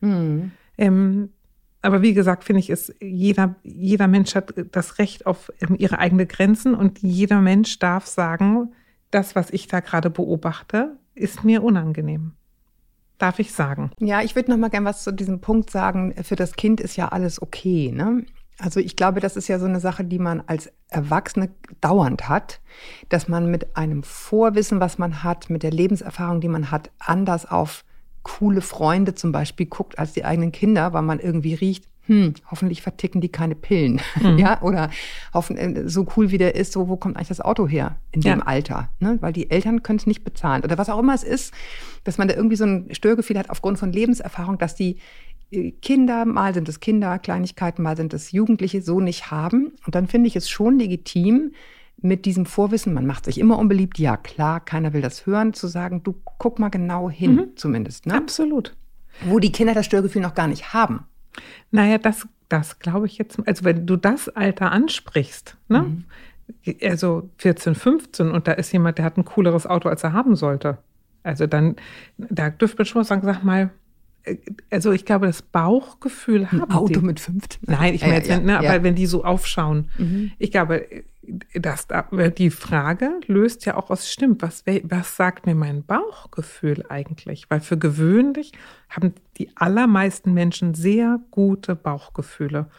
Mhm. 0.00 0.52
Ähm, 0.78 1.30
aber 1.82 2.00
wie 2.02 2.14
gesagt, 2.14 2.44
finde 2.44 2.60
ich, 2.60 2.70
ist 2.70 2.94
jeder, 3.00 3.56
jeder 3.62 4.08
Mensch 4.08 4.34
hat 4.34 4.54
das 4.72 4.98
Recht 4.98 5.26
auf 5.26 5.52
ähm, 5.60 5.76
ihre 5.78 5.98
eigenen 5.98 6.28
Grenzen 6.28 6.74
und 6.74 7.00
jeder 7.00 7.40
Mensch 7.40 7.78
darf 7.78 8.06
sagen, 8.06 8.72
das, 9.10 9.34
was 9.34 9.50
ich 9.50 9.66
da 9.66 9.80
gerade 9.80 10.10
beobachte, 10.10 10.96
ist 11.14 11.44
mir 11.44 11.62
unangenehm. 11.62 12.32
Darf 13.18 13.40
ich 13.40 13.52
sagen? 13.52 13.90
Ja, 13.98 14.22
ich 14.22 14.36
würde 14.36 14.50
noch 14.50 14.58
mal 14.58 14.68
gern 14.68 14.84
was 14.84 15.02
zu 15.02 15.12
diesem 15.12 15.40
Punkt 15.40 15.70
sagen. 15.70 16.14
Für 16.22 16.36
das 16.36 16.54
Kind 16.54 16.80
ist 16.80 16.96
ja 16.96 17.08
alles 17.08 17.42
okay. 17.42 17.90
Ne? 17.90 18.24
Also 18.58 18.80
ich 18.80 18.96
glaube, 18.96 19.20
das 19.20 19.36
ist 19.36 19.48
ja 19.48 19.58
so 19.58 19.66
eine 19.66 19.78
Sache, 19.78 20.04
die 20.04 20.18
man 20.18 20.42
als 20.46 20.72
Erwachsene 20.88 21.50
dauernd 21.80 22.28
hat, 22.28 22.60
dass 23.08 23.28
man 23.28 23.50
mit 23.50 23.76
einem 23.76 24.02
Vorwissen, 24.02 24.80
was 24.80 24.98
man 24.98 25.22
hat, 25.22 25.48
mit 25.48 25.62
der 25.62 25.70
Lebenserfahrung, 25.70 26.40
die 26.40 26.48
man 26.48 26.70
hat, 26.72 26.90
anders 26.98 27.46
auf 27.46 27.84
coole 28.24 28.60
Freunde 28.60 29.14
zum 29.14 29.30
Beispiel 29.32 29.66
guckt 29.66 29.98
als 29.98 30.12
die 30.12 30.24
eigenen 30.24 30.52
Kinder, 30.52 30.92
weil 30.92 31.02
man 31.02 31.20
irgendwie 31.20 31.54
riecht, 31.54 31.84
hm, 32.08 32.34
hoffentlich 32.50 32.82
verticken 32.82 33.20
die 33.20 33.28
keine 33.28 33.54
Pillen. 33.54 34.00
Mhm. 34.20 34.38
Ja, 34.38 34.62
oder 34.62 34.90
hoffen, 35.34 35.56
äh, 35.56 35.88
so 35.88 36.06
cool 36.16 36.30
wie 36.30 36.38
der 36.38 36.54
ist, 36.54 36.72
so, 36.72 36.88
wo 36.88 36.96
kommt 36.96 37.16
eigentlich 37.16 37.28
das 37.28 37.40
Auto 37.40 37.68
her 37.68 37.96
in 38.12 38.22
dem 38.22 38.38
ja. 38.38 38.46
Alter? 38.46 38.90
Ne? 38.98 39.18
Weil 39.20 39.32
die 39.32 39.50
Eltern 39.50 39.82
können 39.82 39.98
es 39.98 40.06
nicht 40.06 40.24
bezahlen. 40.24 40.64
Oder 40.64 40.78
was 40.78 40.88
auch 40.88 40.98
immer 40.98 41.14
es 41.14 41.24
ist, 41.24 41.52
dass 42.04 42.18
man 42.18 42.28
da 42.28 42.34
irgendwie 42.34 42.56
so 42.56 42.64
ein 42.64 42.88
Störgefühl 42.92 43.38
hat 43.38 43.50
aufgrund 43.50 43.78
von 43.78 43.92
Lebenserfahrung, 43.92 44.58
dass 44.58 44.74
die 44.74 44.98
äh, 45.50 45.72
Kinder, 45.72 46.24
mal 46.24 46.54
sind 46.54 46.68
es 46.68 46.80
Kinder, 46.80 47.18
Kleinigkeiten, 47.18 47.82
mal 47.82 47.96
sind 47.96 48.14
es 48.14 48.32
Jugendliche, 48.32 48.80
so 48.80 49.00
nicht 49.00 49.30
haben. 49.30 49.72
Und 49.84 49.94
dann 49.94 50.06
finde 50.06 50.28
ich 50.28 50.36
es 50.36 50.48
schon 50.48 50.78
legitim, 50.78 51.52
mit 52.00 52.26
diesem 52.26 52.46
Vorwissen, 52.46 52.94
man 52.94 53.06
macht 53.06 53.24
sich 53.24 53.38
immer 53.38 53.58
unbeliebt, 53.58 53.98
ja 53.98 54.16
klar, 54.16 54.60
keiner 54.60 54.92
will 54.92 55.02
das 55.02 55.26
hören, 55.26 55.52
zu 55.52 55.66
sagen, 55.66 56.04
du 56.04 56.14
guck 56.38 56.60
mal 56.60 56.68
genau 56.68 57.10
hin, 57.10 57.34
mhm. 57.34 57.56
zumindest. 57.56 58.06
Ne? 58.06 58.14
Absolut. 58.14 58.76
Wo 59.26 59.40
die 59.40 59.50
Kinder 59.50 59.74
das 59.74 59.86
Störgefühl 59.86 60.22
noch 60.22 60.34
gar 60.34 60.46
nicht 60.46 60.72
haben. 60.72 61.06
Naja, 61.70 61.98
das, 61.98 62.26
das 62.48 62.78
glaube 62.78 63.06
ich 63.06 63.18
jetzt, 63.18 63.38
also 63.46 63.64
wenn 63.64 63.86
du 63.86 63.96
das 63.96 64.28
Alter 64.28 64.72
ansprichst, 64.72 65.56
ne? 65.68 65.82
Mhm. 65.82 66.04
also 66.82 67.28
14, 67.38 67.74
15 67.74 68.30
und 68.30 68.48
da 68.48 68.52
ist 68.52 68.72
jemand, 68.72 68.98
der 68.98 69.04
hat 69.04 69.16
ein 69.16 69.24
cooleres 69.24 69.66
Auto, 69.66 69.88
als 69.88 70.02
er 70.02 70.12
haben 70.12 70.36
sollte. 70.36 70.78
Also 71.22 71.46
dann, 71.46 71.76
da 72.16 72.50
dürfte 72.50 72.78
man 72.78 72.86
schon 72.86 73.00
mal 73.00 73.04
sagen, 73.04 73.22
sag 73.24 73.42
mal, 73.42 73.70
also 74.70 74.92
ich 74.92 75.04
glaube, 75.04 75.26
das 75.26 75.42
Bauchgefühl 75.42 76.50
haben. 76.50 76.64
Ein 76.64 76.72
Auto 76.72 77.00
die. 77.00 77.06
mit 77.06 77.20
15? 77.20 77.62
Nein, 77.66 77.94
ich 77.94 78.02
meine 78.02 78.16
jetzt, 78.16 78.28
ja, 78.28 78.38
ne, 78.38 78.52
ja. 78.52 78.58
aber 78.58 78.82
wenn 78.82 78.94
die 78.94 79.06
so 79.06 79.24
aufschauen, 79.24 79.90
mhm. 79.98 80.32
ich 80.38 80.50
glaube, 80.50 80.86
das, 81.54 81.86
die 82.38 82.50
Frage 82.50 83.20
löst 83.26 83.66
ja 83.66 83.76
auch 83.76 83.90
aus, 83.90 84.10
stimmt, 84.10 84.42
was, 84.42 84.64
was 84.84 85.16
sagt 85.16 85.46
mir 85.46 85.54
mein 85.54 85.84
Bauchgefühl 85.84 86.84
eigentlich? 86.88 87.50
Weil 87.50 87.60
für 87.60 87.78
gewöhnlich 87.78 88.52
haben 88.88 89.14
die 89.36 89.50
allermeisten 89.56 90.32
Menschen 90.32 90.74
sehr 90.74 91.20
gute 91.30 91.74
Bauchgefühle. 91.74 92.70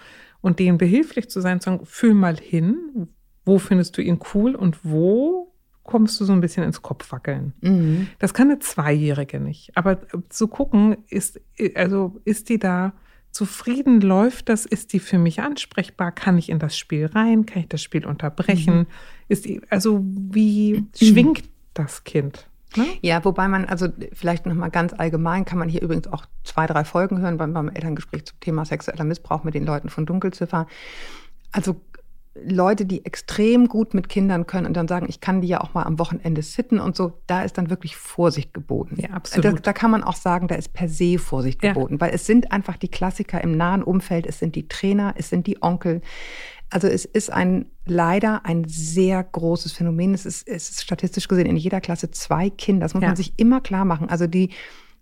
Und 0.41 0.59
denen 0.59 0.77
behilflich 0.77 1.29
zu 1.29 1.41
sein, 1.41 1.59
zu 1.59 1.69
sagen, 1.69 1.85
fühl 1.85 2.13
mal 2.13 2.37
hin, 2.37 3.09
wo 3.45 3.59
findest 3.59 3.97
du 3.97 4.01
ihn 4.01 4.19
cool 4.33 4.55
und 4.55 4.79
wo 4.83 5.48
kommst 5.89 6.21
du 6.21 6.25
so 6.25 6.33
ein 6.33 6.39
bisschen 6.39 6.63
ins 6.63 6.83
Kopfwackeln. 6.83 7.53
Mhm. 7.61 8.09
Das 8.19 8.35
kann 8.35 8.47
eine 8.47 8.59
Zweijährige 8.59 9.39
nicht. 9.39 9.75
Aber 9.75 9.97
zu 10.29 10.47
gucken, 10.47 10.97
ist, 11.09 11.41
also 11.73 12.21
ist 12.25 12.49
die 12.49 12.59
da 12.59 12.93
zufrieden 13.31 13.99
läuft 13.99 14.49
das, 14.49 14.67
ist 14.67 14.93
die 14.93 14.99
für 14.99 15.17
mich 15.17 15.41
ansprechbar? 15.41 16.11
Kann 16.11 16.37
ich 16.37 16.49
in 16.49 16.59
das 16.59 16.77
Spiel 16.77 17.07
rein? 17.07 17.47
Kann 17.47 17.63
ich 17.63 17.69
das 17.69 17.81
Spiel 17.81 18.05
unterbrechen? 18.05 18.77
Mhm. 18.77 18.87
Ist 19.29 19.45
die, 19.45 19.61
also 19.71 20.03
wie 20.03 20.85
schwingt 20.95 21.49
das 21.73 22.03
Kind? 22.03 22.47
Ne? 22.75 22.85
Ja, 23.01 23.25
wobei 23.25 23.47
man, 23.47 23.65
also 23.65 23.87
vielleicht 24.13 24.45
nochmal 24.45 24.69
ganz 24.69 24.93
allgemein, 24.93 25.43
kann 25.43 25.57
man 25.57 25.69
hier 25.69 25.81
übrigens 25.81 26.05
auch 26.05 26.25
zwei, 26.43 26.67
drei 26.67 26.83
Folgen 26.83 27.19
hören 27.19 27.37
beim, 27.37 27.51
beim 27.51 27.69
Elterngespräch 27.69 28.25
zum 28.25 28.39
Thema 28.41 28.63
sexueller 28.63 29.05
Missbrauch 29.05 29.43
mit 29.43 29.55
den 29.55 29.65
Leuten 29.65 29.89
von 29.89 30.05
Dunkelziffer. 30.05 30.67
Also 31.51 31.81
Leute, 32.47 32.85
die 32.85 33.05
extrem 33.05 33.67
gut 33.67 33.93
mit 33.93 34.09
Kindern 34.09 34.45
können 34.47 34.67
und 34.67 34.75
dann 34.75 34.87
sagen, 34.87 35.05
ich 35.09 35.21
kann 35.21 35.41
die 35.41 35.47
ja 35.47 35.61
auch 35.61 35.73
mal 35.73 35.83
am 35.83 35.99
Wochenende 35.99 36.41
sitten 36.41 36.79
und 36.79 36.95
so, 36.95 37.13
da 37.27 37.43
ist 37.43 37.57
dann 37.57 37.69
wirklich 37.69 37.95
Vorsicht 37.95 38.53
geboten. 38.53 38.97
Ja, 38.99 39.09
absolut. 39.11 39.45
Da, 39.45 39.51
da 39.51 39.73
kann 39.73 39.91
man 39.91 40.03
auch 40.03 40.15
sagen, 40.15 40.47
da 40.47 40.55
ist 40.55 40.73
per 40.73 40.89
se 40.89 41.17
Vorsicht 41.17 41.63
ja. 41.63 41.73
geboten, 41.73 41.99
weil 41.99 42.13
es 42.13 42.25
sind 42.25 42.51
einfach 42.51 42.77
die 42.77 42.89
Klassiker 42.89 43.41
im 43.43 43.55
nahen 43.55 43.83
Umfeld, 43.83 44.25
es 44.25 44.39
sind 44.39 44.55
die 44.55 44.67
Trainer, 44.67 45.13
es 45.17 45.29
sind 45.29 45.47
die 45.47 45.61
Onkel. 45.61 46.01
Also 46.69 46.87
es 46.87 47.05
ist 47.05 47.31
ein 47.31 47.65
leider 47.85 48.45
ein 48.45 48.65
sehr 48.67 49.23
großes 49.23 49.71
Phänomen. 49.71 50.13
Es 50.13 50.25
ist, 50.25 50.47
es 50.47 50.69
ist 50.69 50.83
statistisch 50.83 51.27
gesehen 51.27 51.47
in 51.47 51.57
jeder 51.57 51.81
Klasse 51.81 52.11
zwei 52.11 52.49
Kinder. 52.49 52.85
Das 52.85 52.93
muss 52.93 53.01
ja. 53.01 53.09
man 53.09 53.15
sich 53.15 53.33
immer 53.37 53.59
klar 53.61 53.85
machen. 53.85 54.09
Also 54.09 54.27
die 54.27 54.51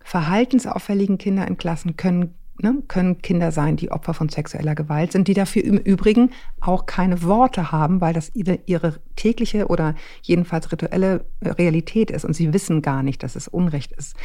verhaltensauffälligen 0.02 1.18
Kinder 1.18 1.46
in 1.46 1.58
Klassen 1.58 1.96
können 1.96 2.34
ne, 2.60 2.82
können 2.88 3.22
Kinder 3.22 3.52
sein, 3.52 3.76
die 3.76 3.90
Opfer 3.90 4.14
von 4.14 4.28
sexueller 4.28 4.74
Gewalt 4.74 5.12
sind, 5.12 5.28
die 5.28 5.34
dafür 5.34 5.64
im 5.64 5.78
Übrigen 5.78 6.30
auch 6.60 6.86
keine 6.86 7.22
Worte 7.22 7.72
haben, 7.72 8.00
weil 8.00 8.14
das 8.14 8.34
ihre, 8.34 8.58
ihre 8.66 8.94
tägliche 9.16 9.68
oder 9.68 9.94
jedenfalls 10.22 10.70
rituelle 10.72 11.24
Realität 11.42 12.10
ist 12.10 12.24
und 12.24 12.34
sie 12.34 12.52
wissen 12.52 12.82
gar 12.82 13.02
nicht, 13.02 13.22
dass 13.22 13.36
es 13.36 13.48
Unrecht 13.48 13.92
ist. 13.92 14.16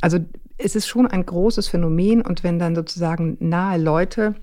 Also 0.00 0.18
es 0.56 0.74
ist 0.74 0.86
schon 0.86 1.06
ein 1.06 1.24
großes 1.24 1.68
Phänomen 1.68 2.22
und 2.22 2.44
wenn 2.44 2.58
dann 2.58 2.74
sozusagen 2.74 3.36
nahe 3.40 3.78
Leute 3.78 4.34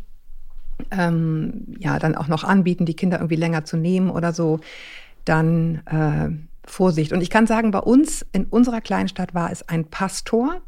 ähm, 0.91 1.75
ja 1.79 1.99
dann 1.99 2.15
auch 2.15 2.27
noch 2.27 2.43
anbieten, 2.43 2.85
die 2.85 2.95
Kinder 2.95 3.17
irgendwie 3.17 3.35
länger 3.35 3.65
zu 3.65 3.77
nehmen 3.77 4.09
oder 4.09 4.33
so, 4.33 4.59
dann 5.23 5.81
äh, 5.85 6.29
Vorsicht. 6.69 7.13
Und 7.13 7.21
ich 7.21 7.29
kann 7.29 7.47
sagen, 7.47 7.71
bei 7.71 7.79
uns 7.79 8.25
in 8.31 8.45
unserer 8.45 8.81
kleinen 8.81 9.07
Stadt 9.07 9.33
war 9.33 9.51
es 9.51 9.67
ein 9.69 9.85
Pastor, 9.85 10.61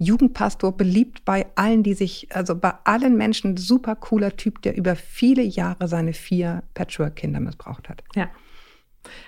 Jugendpastor, 0.00 0.76
beliebt 0.76 1.26
bei 1.26 1.46
allen, 1.56 1.82
die 1.82 1.92
sich, 1.92 2.28
also 2.30 2.56
bei 2.56 2.72
allen 2.84 3.16
Menschen, 3.16 3.58
super 3.58 3.94
cooler 3.94 4.34
Typ, 4.34 4.62
der 4.62 4.76
über 4.76 4.96
viele 4.96 5.42
Jahre 5.42 5.88
seine 5.88 6.14
vier 6.14 6.62
Patchwork-Kinder 6.72 7.38
missbraucht 7.38 7.88
hat. 7.90 8.02
Ja. 8.16 8.30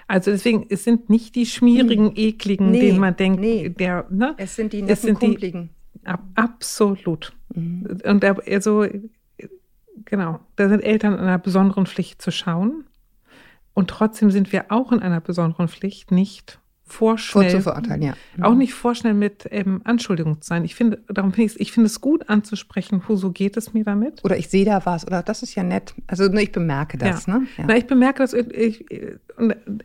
Also 0.08 0.30
deswegen, 0.30 0.66
es 0.70 0.84
sind 0.84 1.10
nicht 1.10 1.34
die 1.34 1.44
schmierigen, 1.44 2.08
hm. 2.08 2.16
ekligen, 2.16 2.70
nee, 2.70 2.80
denen 2.80 2.98
man 2.98 3.16
denkt, 3.16 3.40
nee. 3.40 3.68
der, 3.68 4.06
ne? 4.08 4.34
Es 4.38 4.56
sind 4.56 4.72
die 4.72 4.80
netten, 4.80 4.92
es 4.92 5.02
sind 5.02 5.22
die, 5.22 5.68
ab, 6.04 6.22
absolut. 6.36 7.34
Mhm. 7.54 8.00
Und 8.04 8.24
also, 8.24 8.86
genau, 10.06 10.40
da 10.56 10.68
sind 10.70 10.80
Eltern 10.80 11.12
in 11.14 11.20
einer 11.20 11.38
besonderen 11.38 11.84
Pflicht 11.84 12.22
zu 12.22 12.30
schauen. 12.30 12.84
Und 13.74 13.88
trotzdem 13.88 14.30
sind 14.30 14.52
wir 14.52 14.66
auch 14.70 14.90
in 14.90 15.00
einer 15.00 15.20
besonderen 15.20 15.68
Pflicht, 15.68 16.10
nicht 16.10 16.60
vorschnell. 16.92 17.50
Vorzuverurteilen, 17.50 18.02
ja. 18.02 18.14
Mhm. 18.36 18.42
Auch 18.44 18.54
nicht 18.54 18.74
vorschnell 18.74 19.14
mit 19.14 19.48
ähm, 19.50 19.80
Anschuldigung 19.84 20.40
zu 20.40 20.48
sein. 20.48 20.64
Ich 20.64 20.74
finde, 20.74 21.02
darum 21.08 21.32
finde 21.32 21.52
ich, 21.52 21.60
ich 21.60 21.72
finde 21.72 21.86
es 21.86 22.00
gut 22.00 22.28
anzusprechen, 22.28 23.02
so 23.08 23.30
geht 23.30 23.56
es 23.56 23.72
mir 23.72 23.84
damit. 23.84 24.22
Oder 24.24 24.36
ich 24.36 24.48
sehe 24.48 24.64
da 24.64 24.84
was 24.84 25.06
oder 25.06 25.22
das 25.22 25.42
ist 25.42 25.54
ja 25.54 25.62
nett. 25.62 25.94
Also 26.06 26.28
ne, 26.28 26.42
ich 26.42 26.52
bemerke 26.52 26.98
das, 26.98 27.26
ja. 27.26 27.38
ne? 27.38 27.46
Ja. 27.56 27.64
Na, 27.66 27.76
ich 27.76 27.86
bemerke 27.86 28.18
das. 28.22 28.34
Ich, 28.34 28.84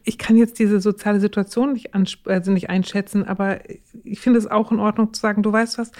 ich 0.03 0.17
kann 0.17 0.35
jetzt 0.35 0.59
diese 0.59 0.81
soziale 0.81 1.19
Situation 1.19 1.73
nicht, 1.73 1.91
also 2.25 2.51
nicht 2.51 2.69
einschätzen, 2.69 3.23
aber 3.23 3.59
ich 4.03 4.19
finde 4.19 4.39
es 4.39 4.47
auch 4.47 4.71
in 4.71 4.79
Ordnung 4.79 5.13
zu 5.13 5.21
sagen, 5.21 5.43
du 5.43 5.51
weißt 5.51 5.77
was, 5.77 5.91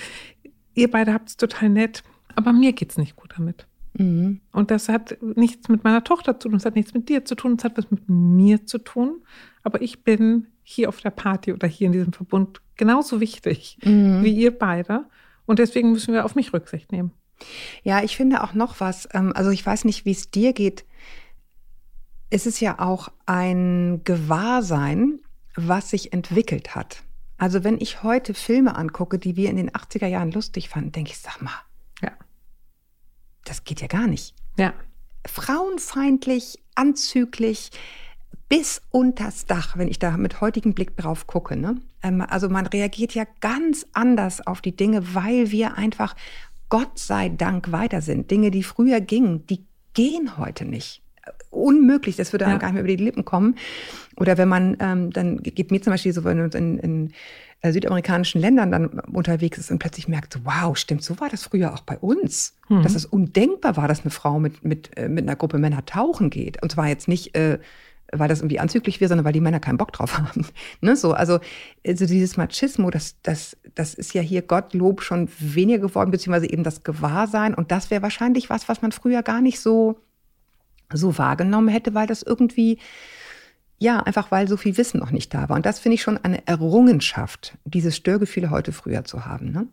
ihr 0.74 0.92
beide 0.92 1.14
habt 1.14 1.30
es 1.30 1.38
total 1.38 1.70
nett, 1.70 2.04
aber 2.36 2.52
mir 2.52 2.74
geht 2.74 2.92
es 2.92 2.98
nicht 2.98 3.16
gut 3.16 3.34
damit. 3.38 3.66
Mhm. 3.94 4.42
Und 4.52 4.72
das 4.72 4.90
hat 4.90 5.18
nichts 5.22 5.70
mit 5.70 5.84
meiner 5.84 6.04
Tochter 6.04 6.40
zu 6.40 6.50
tun, 6.50 6.58
es 6.58 6.66
hat 6.66 6.76
nichts 6.76 6.94
mit 6.94 7.10
dir 7.10 7.26
zu 7.26 7.36
tun, 7.36 7.56
es 7.58 7.64
hat 7.64 7.78
was 7.78 7.90
mit 7.90 8.08
mir 8.08 8.66
zu 8.66 8.78
tun. 8.78 9.22
Aber 9.64 9.82
ich 9.82 10.04
bin 10.04 10.48
hier 10.70 10.90
auf 10.90 11.00
der 11.00 11.12
Party 11.12 11.54
oder 11.54 11.66
hier 11.66 11.88
in 11.88 11.94
diesem 11.94 12.12
Verbund 12.12 12.62
genauso 12.76 13.22
wichtig 13.22 13.78
mhm. 13.84 14.22
wie 14.22 14.34
ihr 14.34 14.52
beide. 14.52 15.06
Und 15.46 15.60
deswegen 15.60 15.94
müssen 15.94 16.14
wir 16.14 16.26
auf 16.26 16.36
mich 16.36 16.52
Rücksicht 16.52 16.92
nehmen. 16.92 17.14
Ja, 17.84 18.04
ich 18.04 18.18
finde 18.18 18.44
auch 18.44 18.54
noch 18.54 18.82
was. 18.82 19.08
Ähm, 19.14 19.32
also 19.34 19.50
ich 19.50 19.66
weiß 19.66 19.86
nicht, 19.86 20.04
wie 20.04 20.12
es 20.12 20.30
dir 20.30 20.52
geht. 20.52 20.84
Es 22.30 22.46
ist 22.46 22.60
ja 22.60 22.80
auch 22.80 23.08
ein 23.26 24.02
Gewahrsein, 24.04 25.20
was 25.56 25.92
sich 25.92 26.12
entwickelt 26.12 26.76
hat. 26.76 27.04
Also 27.38 27.64
wenn 27.64 27.80
ich 27.80 28.04
heute 28.04 28.34
Filme 28.34 28.76
angucke, 28.76 29.20
die 29.20 29.38
wir 29.38 29.50
in 29.50 29.56
den 29.56 29.72
80er 29.72 30.08
Jahren 30.08 30.34
lustig 30.34 30.68
fanden, 30.68 30.92
denke 30.92 31.12
ich, 31.12 31.20
sag 31.20 31.42
mal, 31.42 31.62
ja. 32.02 32.12
das 33.46 33.64
geht 33.64 33.80
ja 33.80 33.88
gar 33.88 34.08
nicht. 34.08 34.36
Ja. 34.58 34.74
Frauenfeindlich, 35.26 36.62
anzüglich, 36.76 37.72
bis 38.50 38.82
unters 38.92 39.46
Dach, 39.46 39.78
wenn 39.78 39.88
ich 39.88 40.00
da 40.00 40.16
mit 40.18 40.42
heutigem 40.42 40.74
Blick 40.74 40.96
drauf 40.96 41.28
gucke. 41.28 41.58
Ne? 41.58 41.78
Ähm, 42.02 42.22
also 42.22 42.50
man 42.50 42.66
reagiert 42.66 43.14
ja 43.14 43.26
ganz 43.42 43.86
anders 43.94 44.46
auf 44.46 44.62
die 44.62 44.76
Dinge, 44.76 45.14
weil 45.16 45.52
wir 45.52 45.78
einfach 45.78 46.16
Gott 46.70 46.98
sei 47.00 47.30
Dank 47.30 47.72
weiter 47.72 48.02
sind. 48.02 48.32
Dinge, 48.32 48.52
die 48.52 48.64
früher 48.64 49.02
gingen, 49.02 49.46
die 49.48 49.64
gehen 49.94 50.38
heute 50.38 50.66
nicht. 50.66 51.02
Unmöglich, 51.50 52.16
das 52.16 52.32
würde 52.32 52.46
einem 52.46 52.60
gar 52.60 52.68
nicht 52.68 52.76
mehr 52.76 52.84
über 52.84 52.96
die 52.96 53.04
Lippen 53.04 53.26
kommen. 53.26 53.56
Oder 54.16 54.38
wenn 54.38 54.48
man, 54.48 54.78
ähm, 54.80 55.12
dann 55.12 55.38
geht 55.38 55.72
mir 55.72 55.82
zum 55.82 55.92
Beispiel 55.92 56.14
so, 56.14 56.24
wenn 56.24 56.38
man 56.38 56.52
in, 56.52 56.78
in 56.78 57.14
äh, 57.62 57.72
südamerikanischen 57.72 58.40
Ländern 58.40 58.72
dann 58.72 58.88
unterwegs 59.00 59.58
ist 59.58 59.72
und 59.72 59.80
plötzlich 59.80 60.08
merkt, 60.08 60.34
so, 60.34 60.40
wow, 60.44 60.78
stimmt, 60.78 61.04
so 61.04 61.20
war 61.20 61.30
das 61.30 61.44
früher 61.44 61.74
auch 61.74 61.82
bei 61.82 61.98
uns. 61.98 62.56
Mhm. 62.70 62.84
Dass 62.84 62.96
es 62.96 63.06
undenkbar 63.06 63.76
war, 63.76 63.88
dass 63.88 64.02
eine 64.02 64.12
Frau 64.12 64.40
mit, 64.40 64.64
mit, 64.64 64.96
äh, 64.98 65.10
mit 65.10 65.24
einer 65.24 65.36
Gruppe 65.36 65.58
Männer 65.58 65.86
tauchen 65.86 66.30
geht. 66.30 66.62
Und 66.62 66.72
zwar 66.72 66.88
jetzt 66.88 67.08
nicht 67.08 67.36
äh, 67.36 67.60
weil 68.12 68.30
das 68.30 68.40
irgendwie 68.40 68.60
anzüglich 68.60 69.00
wäre, 69.00 69.10
sondern 69.10 69.26
weil 69.26 69.34
die 69.34 69.42
Männer 69.42 69.60
keinen 69.60 69.78
Bock 69.78 69.92
drauf 69.92 70.18
haben. 70.18 70.46
ne, 70.82 70.96
so, 70.96 71.14
also, 71.14 71.40
also 71.86 72.06
dieses 72.06 72.38
Machismo, 72.38 72.90
das, 72.90 73.16
das, 73.22 73.58
das 73.76 73.94
ist 73.94 74.14
ja 74.14 74.22
hier 74.22 74.42
Gottlob 74.42 75.02
schon 75.02 75.30
weniger 75.40 75.80
geworden, 75.80 76.12
beziehungsweise 76.12 76.50
eben 76.50 76.64
das 76.64 76.84
Gewahrsein. 76.84 77.54
Und 77.54 77.72
das 77.72 77.92
wäre 77.92 78.02
wahrscheinlich 78.02 78.50
was, 78.50 78.70
was 78.70 78.82
man 78.82 78.92
früher 78.92 79.24
gar 79.24 79.42
nicht 79.42 79.60
so, 79.60 80.00
so 80.94 81.18
wahrgenommen 81.18 81.68
hätte, 81.68 81.94
weil 81.94 82.08
das 82.08 82.24
irgendwie, 82.24 82.80
ja, 83.78 84.00
einfach 84.00 84.32
weil 84.32 84.48
so 84.48 84.58
viel 84.58 84.78
Wissen 84.78 85.00
noch 85.00 85.12
nicht 85.12 85.34
da 85.34 85.50
war. 85.50 85.56
Und 85.56 85.66
das 85.66 85.80
finde 85.80 85.96
ich 85.96 86.02
schon 86.02 86.18
eine 86.18 86.48
Errungenschaft, 86.48 87.58
diese 87.66 87.92
Störgefühle 87.92 88.50
heute 88.50 88.72
früher 88.72 89.04
zu 89.04 89.26
haben. 89.26 89.52
Ne? 89.52 89.68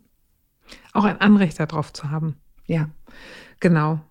Auch 0.93 1.05
ein 1.05 1.21
Anrecht 1.21 1.59
darauf 1.59 1.93
zu 1.93 2.11
haben. 2.11 2.35
Ja. 2.67 2.89
Genau. 3.59 4.01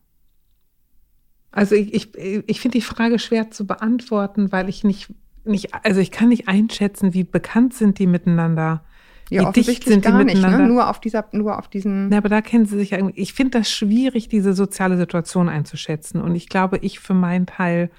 Also 1.55 1.77
ich, 1.77 1.95
ich, 1.95 2.45
ich 2.47 2.61
finde 2.61 2.79
die 2.79 2.85
Frage 2.85 3.21
schwer 3.21 3.51
zu 3.53 3.65
beantworten, 3.65 4.51
weil 4.51 4.69
ich 4.69 4.83
nicht, 4.83 5.15
nicht, 5.45 5.73
also 5.85 6.01
ich 6.01 6.11
kann 6.11 6.29
nicht 6.29 6.49
einschätzen, 6.49 7.15
wie 7.15 7.23
bekannt 7.23 7.75
sind 7.75 8.01
die 8.01 8.09
miteinander. 8.09 8.85
Ja, 9.31 9.43
wie 9.43 9.47
offensichtlich 9.47 9.79
dicht 9.79 9.89
sind 9.89 10.05
gar 10.05 10.19
die 10.19 10.25
nicht, 10.25 10.35
ne? 10.35 10.41
miteinander. 10.41 10.67
Nur 10.67 10.91
auf 10.91 11.01
dieser, 11.01 11.27
nur 11.31 11.57
auf 11.59 11.69
diesen. 11.69 12.09
Na, 12.09 12.19
aber 12.19 12.29
da 12.29 12.43
kennen 12.43 12.67
sie 12.67 12.77
sich 12.77 12.91
ja 12.91 12.99
irgendwie. 12.99 13.21
Ich 13.21 13.35
finde 13.35 13.59
das 13.59 13.71
schwierig, 13.71 14.29
diese 14.29 14.53
soziale 14.53 14.97
Situation 14.97 15.49
einzuschätzen. 15.49 16.21
Und 16.21 16.35
ich 16.35 16.49
glaube, 16.49 16.79
ich 16.79 16.99
für 16.99 17.15
meinen 17.15 17.47
Teil 17.47 17.91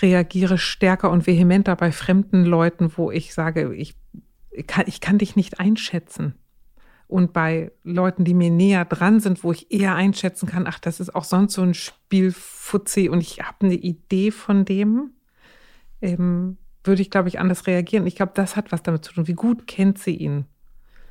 reagiere 0.00 0.56
stärker 0.56 1.10
und 1.10 1.26
vehementer 1.26 1.74
bei 1.74 1.90
fremden 1.90 2.44
Leuten, 2.44 2.92
wo 2.96 3.10
ich 3.10 3.34
sage, 3.34 3.74
ich 3.74 3.96
kann, 4.68 4.84
ich 4.86 5.00
kann 5.00 5.18
dich 5.18 5.34
nicht 5.34 5.58
einschätzen. 5.58 6.34
Und 7.10 7.32
bei 7.32 7.72
Leuten, 7.82 8.24
die 8.24 8.34
mir 8.34 8.50
näher 8.50 8.84
dran 8.84 9.18
sind, 9.18 9.42
wo 9.42 9.50
ich 9.50 9.72
eher 9.72 9.96
einschätzen 9.96 10.48
kann, 10.48 10.66
ach, 10.68 10.78
das 10.78 11.00
ist 11.00 11.14
auch 11.14 11.24
sonst 11.24 11.54
so 11.54 11.62
ein 11.62 11.74
Spielfutzi 11.74 13.08
und 13.08 13.20
ich 13.20 13.40
habe 13.40 13.66
eine 13.66 13.74
Idee 13.74 14.30
von 14.30 14.64
dem, 14.64 15.10
ähm, 16.00 16.56
würde 16.84 17.02
ich, 17.02 17.10
glaube 17.10 17.28
ich, 17.28 17.40
anders 17.40 17.66
reagieren. 17.66 18.06
Ich 18.06 18.14
glaube, 18.14 18.32
das 18.34 18.54
hat 18.54 18.70
was 18.70 18.82
damit 18.84 19.04
zu 19.04 19.12
tun. 19.12 19.26
Wie 19.26 19.34
gut 19.34 19.66
kennt 19.66 19.98
sie 19.98 20.14
ihn? 20.14 20.46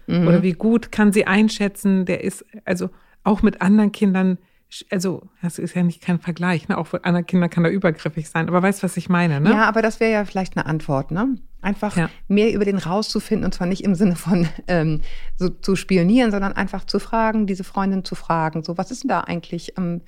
Mhm. 0.08 0.28
Oder 0.28 0.42
wie 0.42 0.54
gut 0.54 0.92
kann 0.92 1.12
sie 1.12 1.28
einschätzen, 1.28 2.06
der 2.06 2.24
ist, 2.24 2.46
also 2.64 2.90
auch 3.24 3.42
mit 3.42 3.62
anderen 3.62 3.92
Kindern, 3.92 4.38
also 4.90 5.30
das 5.42 5.60
ist 5.60 5.76
ja 5.76 5.84
nicht 5.84 6.02
kein 6.02 6.20
Vergleich, 6.20 6.70
ne? 6.70 6.78
Auch 6.78 6.94
mit 6.94 7.06
anderen 7.06 7.26
Kindern 7.26 7.50
kann 7.50 7.66
er 7.66 7.72
übergriffig 7.72 8.30
sein, 8.30 8.48
aber 8.48 8.64
weißt, 8.64 8.84
was 8.84 8.98
ich 8.98 9.10
meine, 9.10 9.42
ne? 9.42 9.52
Ja, 9.52 9.68
aber 9.68 9.82
das 9.82 10.00
wäre 10.00 10.12
ja 10.12 10.26
vielleicht 10.26 10.56
eine 10.56 10.66
Antwort, 10.66 11.12
ne? 11.12 11.36
Einfach 11.62 11.98
Ja. 11.98 12.10
mehr 12.30 12.54
über 12.54 12.64
den 12.66 12.78
rauszufinden 12.78 13.46
und 13.46 13.54
zwar 13.54 13.68
nicht 13.68 13.84
im 13.84 13.94
Sinne 13.96 14.16
von 14.16 14.48
ähm, 14.68 15.02
so 15.36 15.50
zu 15.50 15.76
spionieren, 15.76 16.32
sondern 16.32 16.54
einfach 16.54 16.86
zu 16.86 17.00
fragen, 17.00 17.48
diese 17.48 17.64
Freundin 17.66 18.06
zu 18.06 18.16
fragen. 18.16 18.64
So, 18.64 18.78
was 18.78 18.92
ist 18.92 19.04
denn 19.04 19.10
da 19.10 19.22
eigentlich? 19.22 19.78
Ähm, 19.78 20.02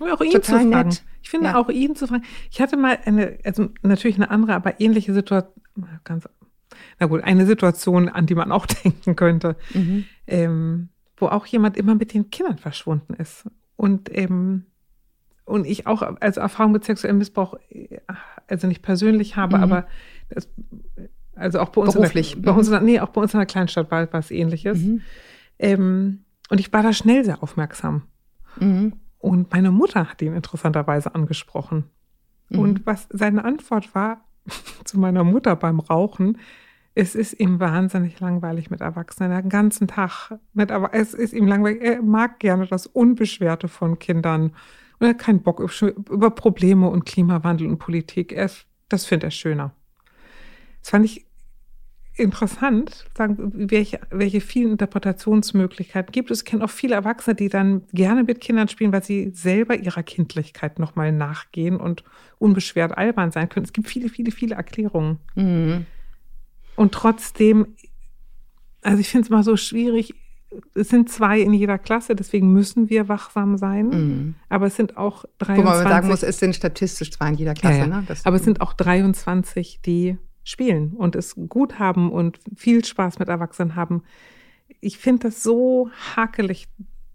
Oder 0.00 0.14
auch 0.14 0.20
ihn 0.22 0.30
zu 0.32 0.40
fragen. 0.42 0.70
nett. 0.70 1.04
Ich 1.22 1.28
finde 1.30 1.48
Ja. 1.48 1.56
auch 1.56 1.68
ihn 1.68 1.94
zu 1.94 2.06
fragen. 2.06 2.24
Ich 2.50 2.60
hatte 2.60 2.76
mal 2.78 2.98
eine, 3.04 3.38
also 3.44 3.68
natürlich 3.82 4.16
eine 4.16 4.30
andere, 4.30 4.54
aber 4.54 4.80
ähnliche 4.80 5.12
Situation, 5.12 5.52
ganz, 6.04 6.26
na 6.98 7.06
gut, 7.06 7.22
eine 7.22 7.44
Situation, 7.46 8.08
an 8.08 8.24
die 8.26 8.34
man 8.34 8.50
auch 8.50 8.64
denken 8.84 9.14
könnte, 9.14 9.56
ähm, 10.26 10.88
wo 11.16 11.26
auch 11.26 11.46
jemand 11.46 11.76
immer 11.76 11.94
mit 11.94 12.14
den 12.14 12.30
Kindern 12.30 12.58
verschwunden 12.58 13.14
ist. 13.14 13.44
Und, 13.76 14.08
ähm, 14.16 14.64
und 15.44 15.66
ich 15.66 15.86
auch 15.86 16.00
als 16.20 16.36
Erfahrung 16.38 16.72
mit 16.72 16.84
sexuellem 16.84 17.18
Missbrauch, 17.18 17.56
äh, 17.68 17.98
also 18.48 18.66
nicht 18.66 18.82
persönlich 18.82 19.36
habe, 19.36 19.56
Mhm. 19.58 19.62
aber 19.62 19.86
das, 20.28 20.48
also 21.34 21.60
auch 21.60 21.70
bei 21.70 21.82
uns, 21.82 21.94
Beruflich. 21.94 22.36
In 22.36 22.42
der, 22.42 22.46
bei 22.50 22.52
Mhm. 22.52 22.58
uns 22.58 22.70
der, 22.70 22.80
nee, 22.80 23.00
auch 23.00 23.08
bei 23.10 23.20
uns 23.20 23.34
in 23.34 23.38
der 23.40 23.46
Kleinstadt 23.46 23.90
war 23.90 24.12
was 24.12 24.30
ähnliches. 24.30 24.78
Mhm. 24.82 25.00
Ähm, 25.58 26.24
und 26.50 26.60
ich 26.60 26.72
war 26.72 26.82
da 26.82 26.92
schnell 26.92 27.24
sehr 27.24 27.42
aufmerksam. 27.42 28.02
mhm. 28.58 28.94
Und 29.18 29.50
meine 29.52 29.70
Mutter 29.70 30.10
hat 30.10 30.20
ihn 30.20 30.34
interessanterweise 30.34 31.14
angesprochen. 31.14 31.84
Mhm. 32.50 32.58
Und 32.58 32.86
was 32.86 33.08
seine 33.10 33.42
Antwort 33.44 33.94
war 33.94 34.24
zu 34.84 34.98
meiner 35.00 35.24
Mutter 35.24 35.56
beim 35.56 35.80
Rauchen, 35.80 36.36
es 36.94 37.14
ist 37.14 37.40
ihm 37.40 37.58
wahnsinnig 37.58 38.20
langweilig 38.20 38.70
mit 38.70 38.80
Erwachsenen, 38.82 39.30
den 39.32 39.48
ganzen 39.48 39.88
Tag. 39.88 40.38
Mit, 40.52 40.70
aber 40.70 40.92
es 40.94 41.14
ist 41.14 41.32
ihm 41.32 41.46
langweilig. 41.48 41.82
Er 41.82 42.02
mag 42.02 42.38
gerne 42.38 42.66
das 42.66 42.86
Unbeschwerte 42.86 43.66
von 43.66 43.98
Kindern. 43.98 44.50
Und 44.98 45.06
er 45.06 45.08
hat 45.08 45.18
keinen 45.18 45.42
Bock 45.42 45.58
über 46.10 46.30
Probleme 46.30 46.88
und 46.88 47.04
Klimawandel 47.06 47.66
und 47.66 47.78
Politik. 47.78 48.30
Er, 48.32 48.44
ist- 48.44 48.66
das 48.90 49.06
findet 49.06 49.24
er 49.24 49.30
schöner. 49.32 49.72
Das 50.84 50.90
fand 50.90 51.06
ich 51.06 51.24
interessant, 52.16 53.06
welche, 53.16 54.00
welche 54.10 54.42
vielen 54.42 54.72
Interpretationsmöglichkeiten 54.72 56.12
gibt 56.12 56.30
es. 56.30 56.40
Ich 56.40 56.44
kenne 56.44 56.62
auch 56.62 56.70
viele 56.70 56.94
Erwachsene, 56.94 57.34
die 57.34 57.48
dann 57.48 57.84
gerne 57.94 58.22
mit 58.22 58.42
Kindern 58.42 58.68
spielen, 58.68 58.92
weil 58.92 59.02
sie 59.02 59.30
selber 59.34 59.76
ihrer 59.76 60.02
Kindlichkeit 60.02 60.78
nochmal 60.78 61.10
nachgehen 61.10 61.76
und 61.76 62.04
unbeschwert 62.38 62.98
albern 62.98 63.30
sein 63.32 63.48
können. 63.48 63.64
Es 63.64 63.72
gibt 63.72 63.88
viele, 63.88 64.10
viele, 64.10 64.30
viele 64.30 64.56
Erklärungen. 64.56 65.20
Mhm. 65.36 65.86
Und 66.76 66.92
trotzdem, 66.92 67.68
also 68.82 68.98
ich 69.00 69.08
finde 69.08 69.24
es 69.24 69.30
mal 69.30 69.42
so 69.42 69.56
schwierig. 69.56 70.14
Es 70.74 70.90
sind 70.90 71.08
zwei 71.08 71.40
in 71.40 71.54
jeder 71.54 71.78
Klasse, 71.78 72.14
deswegen 72.14 72.52
müssen 72.52 72.90
wir 72.90 73.08
wachsam 73.08 73.56
sein. 73.56 73.86
Mhm. 73.88 74.34
Aber 74.50 74.66
es 74.66 74.76
sind 74.76 74.98
auch 74.98 75.24
Wo 75.40 75.46
23. 75.46 75.64
man 75.64 75.88
sagen 75.88 76.08
muss, 76.08 76.22
es 76.22 76.38
sind 76.38 76.54
statistisch 76.54 77.10
zwar 77.10 77.28
in 77.28 77.34
jeder 77.36 77.54
Klasse, 77.54 77.78
Ja, 77.78 77.86
ja. 77.86 78.02
ne? 78.02 78.06
Aber 78.22 78.36
es 78.36 78.44
sind 78.44 78.60
auch 78.60 78.74
23, 78.74 79.80
die 79.80 80.18
spielen 80.44 80.92
und 80.92 81.16
es 81.16 81.34
gut 81.48 81.78
haben 81.78 82.12
und 82.12 82.38
viel 82.54 82.84
Spaß 82.84 83.18
mit 83.18 83.28
Erwachsenen 83.28 83.74
haben. 83.74 84.02
Ich 84.80 84.98
finde 84.98 85.28
das 85.28 85.42
so 85.42 85.90
hakelig, 86.14 86.68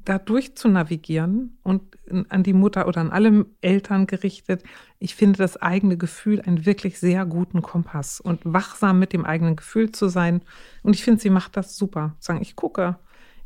da 0.04 0.18
durch 0.18 0.56
zu 0.56 0.70
navigieren 0.70 1.58
und 1.62 1.84
an 2.30 2.42
die 2.42 2.54
Mutter 2.54 2.88
oder 2.88 3.02
an 3.02 3.12
alle 3.12 3.46
Eltern 3.62 4.08
gerichtet. 4.08 4.64
Ich 4.98 5.14
finde 5.14 5.38
das 5.38 5.58
eigene 5.58 5.98
Gefühl 5.98 6.42
einen 6.42 6.66
wirklich 6.66 7.00
sehr 7.00 7.26
guten 7.26 7.62
Kompass 7.62 8.20
und 8.20 8.42
wachsam 8.44 8.98
mit 8.98 9.14
dem 9.14 9.26
eigenen 9.26 9.56
Gefühl 9.56 9.92
zu 9.92 10.08
sein. 10.08 10.42
Und 10.82 10.96
ich 10.96 11.04
finde, 11.04 11.22
sie 11.22 11.30
macht 11.30 11.56
das 11.58 11.78
super. 11.78 12.16
Sagen, 12.20 12.42
ich 12.42 12.56
gucke. 12.56 12.98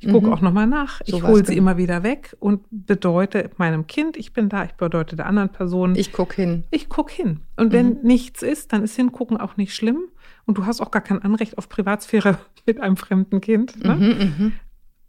Ich 0.06 0.12
gucke 0.12 0.28
Mhm. 0.28 0.34
auch 0.34 0.42
nochmal 0.42 0.68
nach. 0.68 1.02
Ich 1.06 1.12
Sowas, 1.12 1.30
hole 1.30 1.46
sie 1.46 1.56
genau. 1.56 1.70
immer 1.72 1.78
wieder 1.78 2.04
weg 2.04 2.36
und 2.40 2.62
bedeute 2.72 3.50
meinem 3.58 3.88
Kind, 3.88 4.18
ich 4.18 4.34
bin 4.34 4.50
da, 4.50 4.66
ich 4.66 4.74
bedeute 4.74 5.16
der 5.16 5.28
anderen 5.28 5.50
Person, 5.50 5.96
ich 5.96 6.12
gucke 6.12 6.36
hin. 6.36 6.64
ich 6.72 6.90
guck 6.90 7.10
hin. 7.12 7.40
Und 7.56 7.72
wenn 7.72 7.90
Mhm. 7.90 8.00
nichts 8.04 8.42
ist, 8.42 8.74
dann 8.74 8.84
ist 8.84 8.96
hingucken 8.96 9.38
auch 9.38 9.56
nicht 9.58 9.74
schlimm. 9.74 10.00
Und 10.46 10.58
du 10.58 10.66
hast 10.66 10.82
auch 10.82 10.92
gar 10.92 11.02
kein 11.02 11.22
Anrecht 11.22 11.58
auf 11.58 11.70
Privatsphäre 11.70 12.38
mit 12.66 12.82
einem 12.82 12.98
fremden 12.98 13.40
Kind. 13.40 13.82
Ne? 13.84 13.96
Mhm, 13.96 14.04
mhm. 14.46 14.52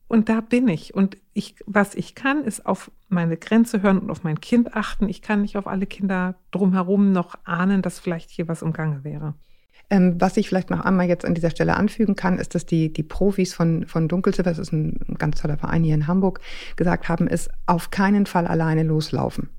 Und 0.06 0.28
da 0.28 0.40
bin 0.40 0.68
ich. 0.68 0.94
Und 0.94 1.16
ich, 1.32 1.56
was 1.66 1.94
ich 1.96 2.14
kann, 2.14 2.44
ist 2.44 2.64
auf 2.66 2.90
meine 3.08 3.36
Grenze 3.36 3.82
hören 3.82 3.98
und 3.98 4.10
auf 4.10 4.22
mein 4.22 4.40
Kind 4.40 4.74
achten. 4.74 5.08
Ich 5.08 5.22
kann 5.22 5.42
nicht 5.42 5.56
auf 5.56 5.66
alle 5.66 5.86
Kinder 5.86 6.36
drumherum 6.52 7.10
noch 7.10 7.34
ahnen, 7.44 7.82
dass 7.82 7.98
vielleicht 7.98 8.30
hier 8.30 8.46
was 8.46 8.62
im 8.62 8.72
Gange 8.72 9.02
wäre. 9.02 9.34
Ähm, 9.94 10.16
was 10.18 10.36
ich 10.36 10.48
vielleicht 10.48 10.70
noch 10.70 10.80
einmal 10.80 11.06
jetzt 11.06 11.24
an 11.24 11.34
dieser 11.34 11.50
Stelle 11.50 11.76
anfügen 11.76 12.16
kann, 12.16 12.38
ist, 12.40 12.56
dass 12.56 12.66
die, 12.66 12.92
die 12.92 13.04
Profis 13.04 13.54
von, 13.54 13.86
von 13.86 14.08
Dunkelziffer, 14.08 14.50
das 14.50 14.58
ist 14.58 14.72
ein, 14.72 14.98
ganz 15.18 15.40
toller 15.40 15.56
Verein 15.56 15.84
hier 15.84 15.94
in 15.94 16.08
Hamburg, 16.08 16.40
gesagt 16.74 17.08
haben, 17.08 17.28
ist 17.28 17.48
auf 17.66 17.92
keinen 17.92 18.26
Fall 18.26 18.48
alleine 18.48 18.82
loslaufen. 18.82 19.50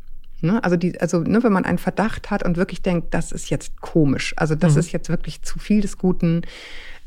Ne? 0.41 0.61
Also, 0.61 0.75
die, 0.75 0.99
also 0.99 1.19
ne, 1.19 1.41
wenn 1.41 1.53
man 1.53 1.63
einen 1.63 1.77
Verdacht 1.77 2.31
hat 2.31 2.43
und 2.43 2.57
wirklich 2.57 2.81
denkt, 2.81 3.13
das 3.13 3.31
ist 3.31 3.49
jetzt 3.49 3.79
komisch, 3.79 4.33
also 4.35 4.55
das 4.55 4.73
Mhm. 4.73 4.79
ist 4.79 4.91
jetzt 4.91 5.07
wirklich 5.07 5.41
zu 5.41 5.57
viel 5.57 5.79
des 5.79 5.97
Guten. 5.97 6.41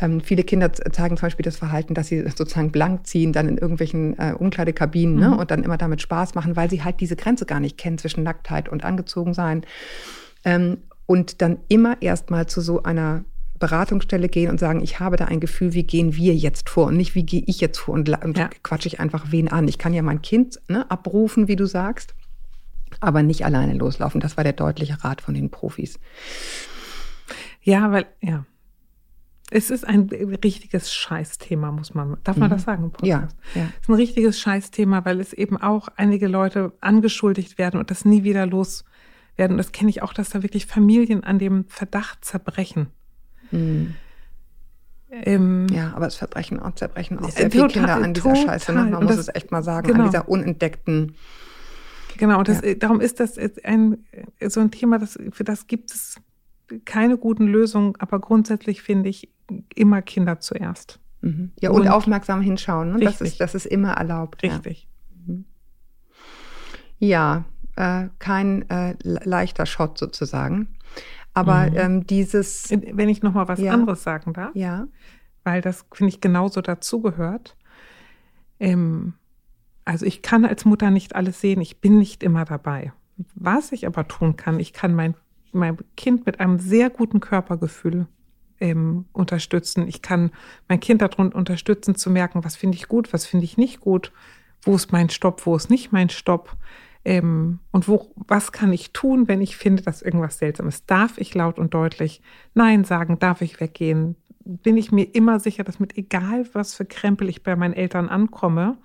Ähm, 0.01 0.23
viele 0.23 0.43
Kinder 0.43 0.73
zeigen 0.73 1.19
zum 1.19 1.27
Beispiel 1.27 1.45
das 1.45 1.59
Verhalten, 1.59 1.93
dass 1.93 2.07
sie 2.07 2.23
sozusagen 2.23 2.73
blank 2.73 3.07
ziehen, 3.07 3.35
dann 3.35 3.47
in 3.47 3.59
irgendwelchen 3.59 4.19
äh, 4.19 4.33
Umkleidekabinen 4.33 5.17
ne? 5.17 5.29
Mhm. 5.29 5.39
und 5.39 5.51
dann 5.51 5.65
immer 5.65 5.77
damit 5.77 6.01
Spaß 6.01 6.35
machen, 6.35 6.57
weil 6.57 6.71
sie 6.71 6.83
halt 6.83 7.01
diese 7.01 7.17
Grenze 7.17 7.45
gar 7.45 7.61
nicht 7.61 7.77
kennen 7.77 7.99
zwischen 7.99 8.23
Nacktheit 8.23 8.71
und 8.71 8.85
Angezogensein. 8.85 9.67
Ähm, 10.47 10.79
und 11.09 11.41
dann 11.43 11.59
immer 11.69 12.01
erstmal 12.03 12.47
zu 12.47 12.61
so 12.61 12.83
einer 12.83 13.25
Beratungsstelle 13.59 14.29
gehen 14.29 14.51
und 14.51 14.61
sagen, 14.61 14.83
ich 14.83 15.01
habe 15.01 15.17
da 15.17 15.25
ein 15.25 15.41
Gefühl, 15.41 15.73
wie 15.73 15.83
gehen 15.83 16.15
wir 16.15 16.35
jetzt 16.37 16.69
vor 16.69 16.87
und 16.87 16.97
nicht, 16.99 17.17
wie 17.17 17.25
gehe 17.25 17.43
ich 17.47 17.61
jetzt 17.61 17.79
vor 17.79 17.95
und, 17.95 18.09
und 18.25 18.37
Ja. 18.39 18.51
quatsche 18.63 18.87
ich 18.87 19.01
einfach 19.01 19.33
wen 19.33 19.49
an. 19.49 19.67
Ich 19.67 19.79
kann 19.79 19.95
ja 19.95 20.03
mein 20.03 20.23
Kind 20.23 20.61
ne, 20.69 20.89
abrufen, 20.91 21.49
wie 21.49 21.57
du 21.57 21.67
sagst, 21.67 22.15
aber 23.01 23.23
nicht 23.25 23.45
alleine 23.47 23.73
loslaufen. 23.75 24.21
Das 24.21 24.37
war 24.37 24.45
der 24.45 24.53
deutliche 24.53 25.03
Rat 25.03 25.23
von 25.23 25.35
den 25.35 25.51
Profis. 25.51 25.99
Ja, 27.63 27.91
weil, 27.91 28.07
ja. 28.21 28.45
Es 29.51 29.71
ist 29.71 29.89
ein 29.89 30.11
richtiges 30.45 30.93
Scheißthema, 30.93 31.73
muss 31.73 31.95
man, 31.95 32.19
darf 32.23 32.37
man 32.37 32.51
Mhm. 32.51 32.55
das 32.55 32.63
sagen? 32.65 32.93
Ja, 33.03 33.29
ja. 33.55 33.63
Es 33.77 33.81
ist 33.85 33.89
ein 33.89 33.95
richtiges 33.95 34.39
Scheißthema, 34.39 35.07
weil 35.07 35.21
es 35.21 35.33
eben 35.33 35.57
auch 35.57 35.89
einige 35.97 36.29
Leute 36.29 36.75
angeschuldigt 36.83 37.57
werden 37.57 37.81
und 37.81 37.91
das 37.91 38.05
nie 38.05 38.25
wieder 38.25 38.45
loswerden. 38.45 38.93
Und 39.47 39.57
das 39.59 39.73
kenne 39.73 39.91
ich 39.91 40.03
auch, 40.03 40.13
dass 40.13 40.31
da 40.31 40.43
wirklich 40.43 40.67
Familien 40.67 41.23
an 41.25 41.39
dem 41.39 41.65
Verdacht 41.69 42.25
zerbrechen. 42.25 42.89
Mhm. 43.53 43.95
Ähm, 45.11 45.67
Ja, 45.71 45.93
aber 45.95 46.07
es 46.07 46.17
verbrechen 46.17 46.61
auch, 46.61 46.75
zerbrechen 46.75 47.19
auch 47.19 47.31
sehr 47.31 47.51
viele 47.51 47.69
Kinder 47.69 47.95
an 47.97 48.13
dieser 48.13 48.31
total. 48.35 48.45
Scheiße. 48.47 48.73
Ne? 48.73 48.85
Man 48.85 48.95
Und 48.97 49.05
muss 49.05 49.17
das- 49.17 49.29
es 49.29 49.35
echt 49.35 49.51
mal 49.53 49.63
sagen, 49.63 49.87
genau. 49.87 50.01
an 50.05 50.11
dieser 50.11 50.29
unentdeckten. 50.29 51.15
Genau, 52.19 52.39
und 52.41 52.49
das, 52.49 52.61
Ja. 52.63 52.75
darum 52.75 53.01
ist 53.01 53.21
das 53.21 53.39
ein, 53.65 54.05
so 54.49 54.61
ein 54.61 54.71
Thema, 54.71 54.99
das, 54.99 55.19
für 55.31 55.45
das 55.45 55.67
gibt 55.67 55.93
es 55.93 56.17
keine 56.85 57.17
guten 57.17 57.47
Lösungen, 57.47 57.95
aber 57.99 58.19
grundsätzlich 58.19 58.83
finde 58.83 59.09
ich 59.09 59.31
immer 59.75 60.03
Kinder 60.03 60.41
zuerst. 60.41 60.99
Mhm. 61.23 61.53
Ja, 61.61 61.71
und, 61.71 61.83
Und- 61.83 61.89
aufmerksam 61.89 62.43
hinschauen. 62.43 62.93
Ne? 62.93 63.01
Das, 63.01 63.15
Richtig. 63.15 63.29
ist, 63.29 63.41
das 63.41 63.55
ist 63.55 63.67
immer 63.67 63.93
erlaubt. 63.93 64.43
ja. 64.45 64.57
Richtig. 64.57 64.89
Ja, 66.99 67.45
äh, 67.79 68.09
kein 68.19 68.69
äh, 68.71 68.97
le- 69.03 69.21
leichter 69.25 69.67
Shot 69.67 69.99
sozusagen. 69.99 70.69
Aber 71.35 71.67
Mhm. 71.71 71.77
ähm, 71.77 72.07
dieses, 72.07 72.69
Wenn 72.71 73.09
ich 73.09 73.23
noch 73.23 73.35
mal 73.35 73.47
was 73.49 73.61
Ja. 73.61 73.73
anderes 73.73 74.03
sagen 74.03 74.33
darf, 74.33 74.51
ja, 74.55 74.89
weil 75.45 75.61
das, 75.61 75.87
finde 75.93 76.09
ich, 76.13 76.21
genauso 76.21 76.61
dazugehört. 76.61 77.57
Ähm, 78.61 79.15
also 79.85 80.05
ich 80.05 80.23
kann 80.23 80.45
als 80.45 80.65
Mutter 80.65 80.91
nicht 80.91 81.15
alles 81.15 81.41
sehen, 81.41 81.61
ich 81.61 81.81
bin 81.81 81.99
nicht 81.99 82.23
immer 82.23 82.45
dabei. 82.45 82.93
Was 83.35 83.73
ich 83.73 83.87
aber 83.87 84.07
tun 84.09 84.37
kann, 84.37 84.61
ich 84.61 84.73
kann 84.73 84.95
mein, 84.95 85.15
mein 85.53 85.79
Kind 85.97 86.27
mit 86.27 86.41
einem 86.41 86.59
sehr 86.59 86.91
guten 86.91 87.21
Körpergefühl 87.21 88.07
ähm, 88.61 89.07
unterstützen. 89.13 89.87
Ich 89.89 90.03
kann 90.03 90.31
mein 90.69 90.81
Kind 90.81 91.01
darin 91.03 91.33
unterstützen, 91.33 91.95
zu 91.95 92.11
merken, 92.11 92.45
was 92.45 92.57
finde 92.57 92.77
ich 92.77 92.89
gut, 92.89 93.13
was 93.13 93.25
finde 93.27 93.45
ich 93.45 93.57
nicht 93.57 93.81
gut, 93.81 94.13
wo 94.63 94.75
ist 94.75 94.93
mein 94.93 95.09
Stopp, 95.11 95.47
wo 95.47 95.55
ist 95.57 95.71
nicht 95.71 95.93
mein 95.93 96.11
Stopp. 96.11 96.57
Ähm, 97.05 97.61
und 97.71 97.89
wo, 97.89 98.13
was 98.17 98.53
kann 98.53 98.73
ich 98.73 98.93
tun, 98.93 99.29
wenn 99.29 99.41
ich 99.41 99.57
finde, 99.57 99.83
dass 99.83 100.03
irgendwas 100.03 100.39
seltsam 100.39 100.69
ist? 100.69 100.91
Darf 100.91 101.19
ich 101.19 101.35
laut 101.35 101.59
und 101.59 101.75
deutlich 101.75 102.23
Nein 102.55 102.85
sagen? 102.85 103.19
Darf 103.19 103.41
ich 103.41 103.61
weggehen? 103.61 104.17
Bin 104.45 104.77
ich 104.77 104.93
mir 104.93 105.05
immer 105.15 105.41
sicher, 105.41 105.65
dass 105.65 105.79
mit 105.79 105.97
egal 105.97 106.47
was 106.53 106.75
für 106.75 106.85
Krempel 106.85 107.29
ich 107.29 107.43
bei 107.43 107.57
meinen 107.57 107.75
Eltern 107.75 108.09
ankomme, 108.09 108.79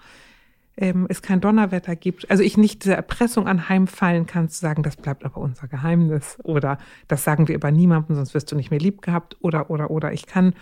ähm, 0.76 1.06
es 1.10 1.22
kein 1.22 1.40
Donnerwetter 1.40 1.96
gibt, 1.96 2.30
also 2.32 2.42
ich 2.42 2.58
nicht 2.58 2.84
dieser 2.84 2.96
Erpressung 2.96 3.48
anheimfallen 3.48 4.26
kann, 4.26 4.50
zu 4.50 4.60
sagen, 4.60 4.82
das 4.84 4.96
bleibt 4.96 5.24
aber 5.24 5.38
unser 5.38 5.68
Geheimnis 5.68 6.38
oder 6.44 6.80
das 7.08 7.24
sagen 7.24 7.48
wir 7.48 7.56
über 7.56 7.72
niemanden, 7.72 8.16
sonst 8.16 8.34
wirst 8.34 8.52
du 8.52 8.56
nicht 8.56 8.72
mehr 8.72 8.80
lieb 8.80 9.02
gehabt 9.02 9.38
oder, 9.42 9.70
oder, 9.70 9.92
oder. 9.92 10.14
Ich 10.14 10.26
kann 10.26 10.54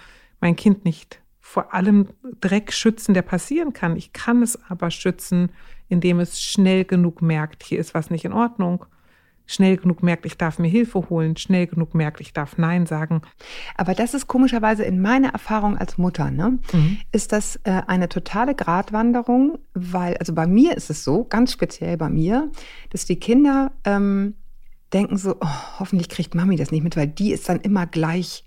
mein 0.42 0.56
Kind 0.56 0.84
nicht 0.84 1.22
vor 1.42 1.74
allem 1.74 2.08
Dreck 2.40 2.72
schützen, 2.72 3.14
der 3.14 3.24
passieren 3.24 3.74
kann. 3.74 3.98
Ich 3.98 4.14
kann 4.14 4.42
es 4.42 4.60
aber 4.70 4.92
schützen, 4.92 5.52
indem 5.90 6.20
es 6.20 6.42
schnell 6.42 6.86
genug 6.86 7.22
merkt, 7.22 7.64
hier 7.64 7.80
ist 7.80 7.94
was 7.94 8.10
nicht 8.10 8.24
in 8.24 8.34
Ordnung 8.34 8.86
schnell 9.52 9.78
genug 9.78 10.02
merkt, 10.02 10.26
ich 10.26 10.38
darf 10.38 10.60
mir 10.60 10.68
Hilfe 10.68 11.10
holen, 11.10 11.36
schnell 11.36 11.68
genug 11.68 11.94
merkt, 11.94 12.22
ich 12.22 12.34
darf 12.34 12.58
Nein 12.58 12.86
sagen. 12.86 13.22
Aber 13.76 13.94
das 13.94 14.14
ist 14.14 14.28
komischerweise 14.28 14.84
in 14.84 15.02
meiner 15.02 15.30
Erfahrung 15.30 15.78
als 15.78 15.98
Mutter, 15.98 16.32
ne? 16.32 16.60
Mhm. 16.72 16.98
Ist 17.12 17.32
das 17.32 17.58
äh, 17.64 17.82
eine 17.88 18.10
totale 18.10 18.56
Gratwanderung, 18.56 19.60
weil, 19.74 20.18
also 20.18 20.34
bei 20.34 20.48
mir 20.48 20.78
ist 20.78 20.90
es 20.90 21.04
so, 21.04 21.26
ganz 21.26 21.52
speziell 21.52 21.98
bei 21.98 22.10
mir, 22.10 22.52
dass 22.90 23.06
die 23.06 23.18
Kinder 23.18 23.72
ähm, 23.84 24.36
denken 24.94 25.18
so, 25.18 25.36
oh, 25.40 25.80
hoffentlich 25.80 26.10
kriegt 26.10 26.36
Mami 26.36 26.56
das 26.56 26.72
nicht 26.72 26.84
mit, 26.84 26.96
weil 26.96 27.08
die 27.08 27.32
ist 27.32 27.50
dann 27.50 27.60
immer 27.62 27.86
gleich. 27.86 28.46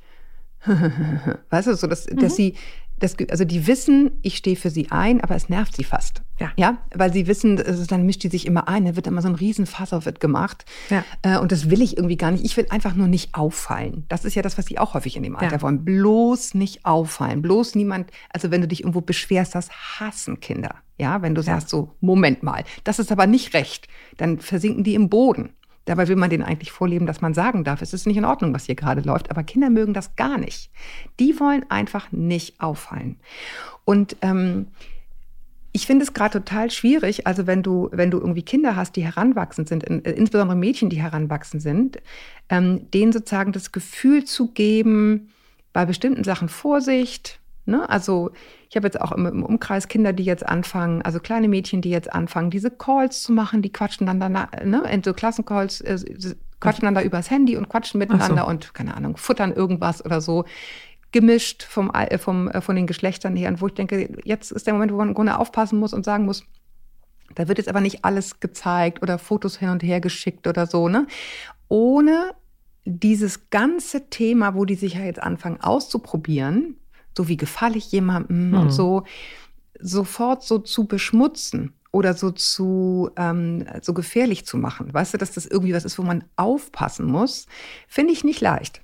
weißt 1.51 1.67
du, 1.67 1.77
so 1.77 1.87
dass, 1.87 2.09
mhm. 2.09 2.17
dass 2.17 2.37
sie 2.37 2.55
das, 2.99 3.17
also 3.31 3.45
die 3.45 3.67
wissen, 3.67 4.13
ich 4.23 4.37
stehe 4.37 4.57
für 4.57 4.71
sie 4.71 4.91
ein, 4.91 5.21
aber 5.21 5.35
es 5.35 5.49
nervt 5.49 5.77
sie 5.77 5.85
fast. 5.85 6.23
Ja. 6.41 6.53
ja, 6.57 6.79
weil 6.93 7.13
sie 7.13 7.29
wissen, 7.29 7.61
also 7.65 7.85
dann 7.87 8.07
mischt 8.07 8.25
die 8.25 8.29
sich 8.29 8.47
immer 8.47 8.67
ein, 8.67 8.85
dann 8.85 8.97
wird 8.97 9.07
immer 9.07 9.23
so 9.23 9.29
ein 9.29 9.37
Riesenfass 9.37 9.93
auf 9.93 10.05
wird 10.05 10.19
gemacht. 10.19 10.65
Ja. 10.91 11.05
Äh, 11.23 11.39
und 11.39 11.53
das 11.53 11.71
will 11.71 11.81
ich 11.81 11.97
irgendwie 11.97 12.17
gar 12.17 12.33
nicht. 12.33 12.45
Ich 12.45 12.57
will 12.57 12.67
einfach 12.71 12.95
nur 12.95 13.07
nicht 13.07 13.35
auffallen. 13.35 14.05
Das 14.09 14.25
ist 14.25 14.35
ja 14.35 14.43
das, 14.43 14.59
was 14.59 14.67
sie 14.67 14.79
auch 14.79 14.95
häufig 14.95 15.17
in 15.17 15.23
dem 15.23 15.37
Alter 15.37 15.57
ja. 15.57 15.63
wollen. 15.63 15.85
Bloß 15.85 16.55
nicht 16.55 16.85
auffallen. 16.85 17.43
Bloß 17.43 17.75
niemand, 17.77 18.11
also 18.31 18.51
wenn 18.51 18.61
du 18.61 18.69
dich 18.69 18.81
irgendwo 18.81 19.01
beschwerst, 19.01 19.55
das 19.55 19.71
hassen 19.71 20.41
Kinder. 20.41 20.77
Ja, 20.99 21.23
wenn 21.23 21.35
du 21.35 21.41
ja. 21.41 21.47
sagst 21.47 21.69
so, 21.69 21.95
Moment 22.01 22.43
mal, 22.43 22.65
das 22.85 22.99
ist 22.99 23.13
aber 23.13 23.27
nicht 23.27 23.55
recht, 23.55 23.89
dann 24.17 24.39
versinken 24.39 24.85
die 24.85 24.95
im 24.95 25.09
Boden. 25.09 25.51
Dabei 25.85 26.09
will 26.09 26.17
man 26.17 26.31
denen 26.31 26.43
eigentlich 26.43 26.73
vorleben, 26.73 27.07
dass 27.07 27.21
man 27.21 27.35
sagen 27.35 27.65
darf, 27.65 27.83
es 27.83 27.93
ist 27.93 28.07
nicht 28.07 28.17
in 28.17 28.25
Ordnung, 28.25 28.55
was 28.55 28.67
hier 28.67 28.75
gerade 28.75 29.03
läuft. 29.03 29.31
Aber 29.31 29.43
Kinder 29.43 29.71
mögen 29.71 29.95
das 29.95 30.17
gar 30.17 30.39
nicht. 30.39 30.71
Die 31.21 31.39
wollen 31.41 31.65
einfach 31.71 32.11
nicht 32.11 32.61
auffallen. 32.61 33.17
Und 33.85 34.17
ähm, 34.23 34.69
ich 35.73 35.87
finde 35.87 36.05
es 36.05 36.15
gerade 36.15 36.39
total 36.39 36.71
schwierig, 36.71 37.27
also 37.27 37.49
wenn 37.49 37.65
du, 37.65 37.89
wenn 37.91 38.13
du 38.13 38.19
irgendwie 38.19 38.45
Kinder 38.45 38.77
hast, 38.77 38.95
die 38.95 39.05
heranwachsend 39.05 39.69
sind, 39.69 39.83
in, 39.83 40.01
insbesondere 40.03 40.57
Mädchen, 40.57 40.89
die 40.89 41.03
heranwachsen 41.03 41.59
sind, 41.59 41.99
ähm, 42.49 42.89
denen 42.93 43.13
sozusagen 43.13 43.51
das 43.51 43.73
Gefühl 43.73 44.25
zu 44.25 44.53
geben, 44.53 45.33
bei 45.73 45.85
bestimmten 45.85 46.23
Sachen 46.23 46.49
Vorsicht, 46.49 47.41
Ne? 47.67 47.89
Also 47.89 48.31
ich 48.69 48.77
habe 48.77 48.87
jetzt 48.87 49.01
auch 49.01 49.13
im, 49.13 49.27
im, 49.27 49.43
Umkreis 49.43 49.89
Kinder, 49.89 50.13
die 50.13 50.25
jetzt 50.25 50.47
anfangen, 50.47 51.03
also 51.03 51.19
kleine 51.19 51.49
Mädchen, 51.49 51.81
die 51.81 51.91
jetzt 51.91 52.13
anfangen, 52.13 52.51
diese 52.51 52.71
Calls 52.71 53.23
zu 53.23 53.33
machen, 53.33 53.63
die 53.63 53.73
quatschen 53.73 54.07
dann, 54.07 54.21
dann 54.21 54.33
ne, 54.33 54.83
in 54.91 55.03
so 55.03 55.15
Klassencalls, 55.15 55.81
äh, 55.81 55.99
quatschen 56.61 56.85
dann 56.85 56.95
da 56.95 57.03
übers 57.03 57.31
Handy 57.31 57.57
und 57.57 57.69
quatschen 57.69 57.99
miteinander 57.99 58.43
so. 58.43 58.49
und, 58.49 58.75
keine 58.75 58.95
Ahnung, 58.95 59.17
futtern 59.17 59.53
irgendwas 59.53 60.05
oder 60.05 60.21
so. 60.21 60.45
Gemischt 61.13 61.63
vom, 61.63 61.91
äh, 61.93 62.19
vom, 62.19 62.49
äh, 62.49 62.61
von 62.61 62.77
den 62.77 62.87
Geschlechtern 62.87 63.37
her. 63.37 63.49
Und 63.49 63.61
wo 63.61 63.69
ich 63.69 63.75
denke, 63.75 64.19
jetzt 64.25 64.51
ist 64.51 64.67
der 64.67 64.75
Moment, 64.75 64.93
wo 64.93 64.97
man 64.97 65.09
im 65.09 65.15
Grunde 65.15 65.39
aufpassen 65.39 65.79
muss 65.79 65.95
und 65.95 66.05
sagen 66.05 66.25
muss, 66.27 66.45
da 67.35 67.49
wird 67.49 67.59
jetzt 67.59 67.69
aber 67.69 67.81
nicht 67.81 68.05
alles 68.05 68.41
gezeigt 68.41 69.03
oder 69.03 69.19
Fotos 69.19 69.59
hin 69.59 69.71
und 69.71 69.83
her 69.83 70.01
geschickt 70.01 70.47
oder 70.47 70.67
so, 70.67 70.89
ne? 70.89 71.07
Ohne 71.69 72.35
dieses 72.85 73.49
ganze 73.49 74.11
Thema, 74.11 74.55
wo 74.55 74.65
die 74.65 74.75
sich 74.75 74.95
ja 74.95 75.05
jetzt 75.05 75.23
anfangen 75.23 75.61
auszuprobieren, 75.61 76.77
so 77.17 77.29
wie 77.29 77.37
gefalle 77.37 77.77
ich 77.77 77.91
jemandem 77.93 78.51
mhm. 78.51 78.59
und 78.59 78.71
so, 78.71 79.05
sofort 79.81 80.43
so 80.43 80.59
zu 80.59 80.87
beschmutzen 80.87 81.73
oder 81.91 82.15
so 82.15 82.31
zu 82.31 83.11
ähm, 83.17 83.67
so 83.83 83.95
gefährlich 83.95 84.47
zu 84.47 84.57
machen. 84.57 84.93
Weißt 84.93 85.15
du, 85.15 85.19
dass 85.19 85.33
das 85.33 85.47
irgendwie 85.47 85.75
was 85.75 85.85
ist, 85.85 85.99
wo 85.99 86.03
man 86.03 86.25
aufpassen 86.37 87.07
muss, 87.07 87.47
finde 87.87 88.13
ich 88.13 88.25
nicht 88.25 88.41
leicht 88.41 88.83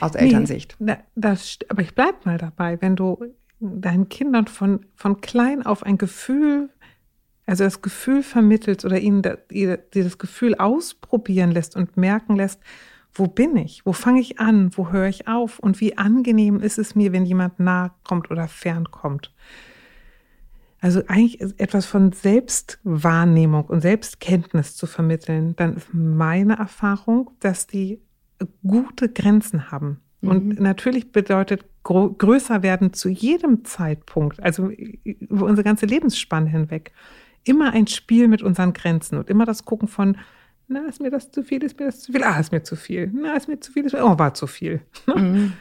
aus 0.00 0.12
nee, 0.14 0.20
Elternsicht. 0.20 0.76
Das, 1.14 1.58
aber 1.68 1.82
ich 1.82 1.94
bleib 1.94 2.24
mal 2.24 2.38
dabei, 2.38 2.80
wenn 2.80 2.96
du 2.96 3.18
deinen 3.58 4.08
Kindern 4.08 4.46
von, 4.46 4.86
von 4.94 5.20
klein 5.20 5.64
auf 5.64 5.82
ein 5.82 5.98
Gefühl, 5.98 6.70
also 7.46 7.64
das 7.64 7.82
Gefühl 7.82 8.22
vermittelst 8.22 8.84
oder 8.84 8.98
ihnen 8.98 9.22
das 9.22 10.18
Gefühl 10.18 10.54
ausprobieren 10.54 11.50
lässt 11.50 11.76
und 11.76 11.96
merken 11.96 12.36
lässt, 12.36 12.60
wo 13.18 13.26
bin 13.26 13.56
ich? 13.56 13.84
Wo 13.84 13.92
fange 13.92 14.20
ich 14.20 14.38
an? 14.38 14.70
Wo 14.76 14.90
höre 14.90 15.08
ich 15.08 15.28
auf? 15.28 15.58
Und 15.58 15.80
wie 15.80 15.96
angenehm 15.96 16.60
ist 16.60 16.78
es 16.78 16.94
mir, 16.94 17.12
wenn 17.12 17.24
jemand 17.24 17.58
nahe 17.58 17.90
kommt 18.04 18.30
oder 18.30 18.48
fern 18.48 18.90
kommt? 18.90 19.32
Also 20.80 21.02
eigentlich 21.08 21.40
etwas 21.58 21.86
von 21.86 22.12
Selbstwahrnehmung 22.12 23.64
und 23.64 23.80
Selbstkenntnis 23.80 24.76
zu 24.76 24.86
vermitteln, 24.86 25.56
dann 25.56 25.76
ist 25.76 25.88
meine 25.92 26.58
Erfahrung, 26.58 27.30
dass 27.40 27.66
die 27.66 28.00
gute 28.66 29.08
Grenzen 29.08 29.70
haben. 29.70 30.00
Mhm. 30.20 30.28
Und 30.28 30.60
natürlich 30.60 31.12
bedeutet 31.12 31.64
größer 31.82 32.62
werden 32.62 32.92
zu 32.92 33.08
jedem 33.08 33.64
Zeitpunkt, 33.64 34.42
also 34.42 34.68
über 34.68 35.46
unsere 35.46 35.64
ganze 35.64 35.86
Lebensspanne 35.86 36.50
hinweg, 36.50 36.92
immer 37.44 37.72
ein 37.72 37.86
Spiel 37.86 38.28
mit 38.28 38.42
unseren 38.42 38.72
Grenzen 38.72 39.18
und 39.18 39.30
immer 39.30 39.46
das 39.46 39.64
Gucken 39.64 39.88
von, 39.88 40.16
na, 40.68 40.86
ist 40.86 41.00
mir 41.00 41.10
das 41.10 41.30
zu 41.30 41.42
viel, 41.42 41.62
ist 41.62 41.78
mir 41.78 41.86
das 41.86 42.00
zu 42.00 42.12
viel, 42.12 42.24
ah, 42.24 42.38
ist 42.38 42.52
mir 42.52 42.62
zu 42.62 42.76
viel, 42.76 43.10
na, 43.12 43.34
ist 43.36 43.48
mir 43.48 43.60
zu 43.60 43.72
viel, 43.72 43.84
ist 43.84 43.92
mir, 43.92 44.04
oh, 44.04 44.18
war 44.18 44.34
zu 44.34 44.46
viel. 44.46 44.80
Mhm. 45.14 45.52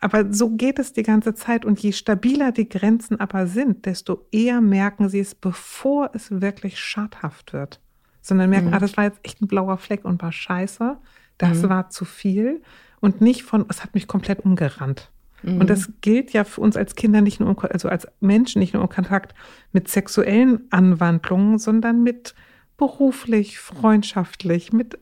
Aber 0.00 0.32
so 0.32 0.50
geht 0.50 0.78
es 0.78 0.92
die 0.92 1.02
ganze 1.02 1.34
Zeit 1.34 1.64
und 1.64 1.80
je 1.80 1.90
stabiler 1.90 2.52
die 2.52 2.68
Grenzen 2.68 3.18
aber 3.18 3.48
sind, 3.48 3.84
desto 3.84 4.26
eher 4.30 4.60
merken 4.60 5.08
sie 5.08 5.18
es, 5.18 5.34
bevor 5.34 6.10
es 6.14 6.40
wirklich 6.40 6.78
schadhaft 6.78 7.52
wird. 7.52 7.80
Sondern 8.20 8.50
merken, 8.50 8.68
mhm. 8.68 8.74
ah, 8.74 8.78
das 8.78 8.96
war 8.96 9.04
jetzt 9.04 9.18
echt 9.24 9.42
ein 9.42 9.48
blauer 9.48 9.76
Fleck 9.76 10.04
und 10.04 10.22
war 10.22 10.30
scheiße, 10.30 10.98
das 11.38 11.62
mhm. 11.62 11.68
war 11.68 11.90
zu 11.90 12.04
viel 12.04 12.62
und 13.00 13.20
nicht 13.20 13.42
von, 13.42 13.66
es 13.68 13.82
hat 13.82 13.94
mich 13.94 14.06
komplett 14.06 14.44
umgerannt. 14.44 15.10
Und 15.42 15.58
mhm. 15.58 15.66
das 15.66 15.92
gilt 16.00 16.32
ja 16.32 16.44
für 16.44 16.60
uns 16.60 16.76
als 16.76 16.96
Kinder 16.96 17.20
nicht 17.20 17.38
nur, 17.38 17.56
also 17.72 17.88
als 17.88 18.08
Menschen 18.20 18.58
nicht 18.58 18.74
nur 18.74 18.82
im 18.82 18.88
Kontakt 18.88 19.34
mit 19.72 19.88
sexuellen 19.88 20.66
Anwandlungen, 20.70 21.58
sondern 21.58 22.02
mit 22.02 22.34
beruflich, 22.78 23.58
freundschaftlich, 23.58 24.72
mit, 24.72 24.98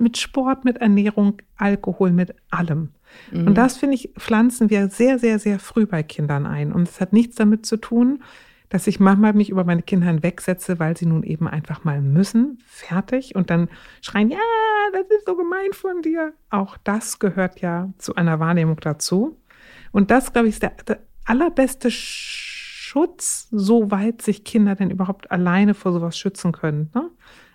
mit 0.00 0.18
Sport, 0.18 0.64
mit 0.64 0.78
Ernährung, 0.78 1.40
Alkohol, 1.56 2.10
mit 2.10 2.34
allem. 2.50 2.88
Mhm. 3.30 3.46
Und 3.48 3.54
das, 3.54 3.76
finde 3.76 3.94
ich, 3.94 4.10
pflanzen 4.18 4.70
wir 4.70 4.88
sehr, 4.88 5.20
sehr, 5.20 5.38
sehr 5.38 5.60
früh 5.60 5.86
bei 5.86 6.02
Kindern 6.02 6.46
ein. 6.46 6.72
Und 6.72 6.88
es 6.88 7.00
hat 7.00 7.12
nichts 7.12 7.36
damit 7.36 7.64
zu 7.66 7.76
tun, 7.76 8.24
dass 8.70 8.86
ich 8.86 8.98
manchmal 8.98 9.34
mich 9.34 9.50
über 9.50 9.64
meine 9.64 9.82
Kinder 9.82 10.06
hinwegsetze, 10.06 10.78
weil 10.78 10.96
sie 10.96 11.04
nun 11.04 11.22
eben 11.22 11.46
einfach 11.46 11.84
mal 11.84 12.00
müssen, 12.00 12.58
fertig, 12.66 13.36
und 13.36 13.50
dann 13.50 13.68
schreien, 14.00 14.30
ja, 14.30 14.38
das 14.94 15.06
ist 15.10 15.26
so 15.26 15.36
gemein 15.36 15.72
von 15.72 16.00
dir. 16.00 16.32
Auch 16.48 16.78
das 16.82 17.18
gehört 17.18 17.60
ja 17.60 17.92
zu 17.98 18.14
einer 18.14 18.40
Wahrnehmung 18.40 18.80
dazu. 18.80 19.36
Und 19.90 20.10
das, 20.10 20.32
glaube 20.32 20.48
ich, 20.48 20.54
ist 20.54 20.62
der, 20.62 20.72
der 20.88 21.00
allerbeste 21.26 21.90
Sch 21.90 22.51
Schutz, 22.92 23.48
soweit 23.50 24.20
sich 24.20 24.44
Kinder 24.44 24.74
denn 24.74 24.90
überhaupt 24.90 25.30
alleine 25.30 25.72
vor 25.72 25.94
sowas 25.94 26.18
schützen 26.18 26.52
können. 26.52 26.90
Ne? 26.94 27.08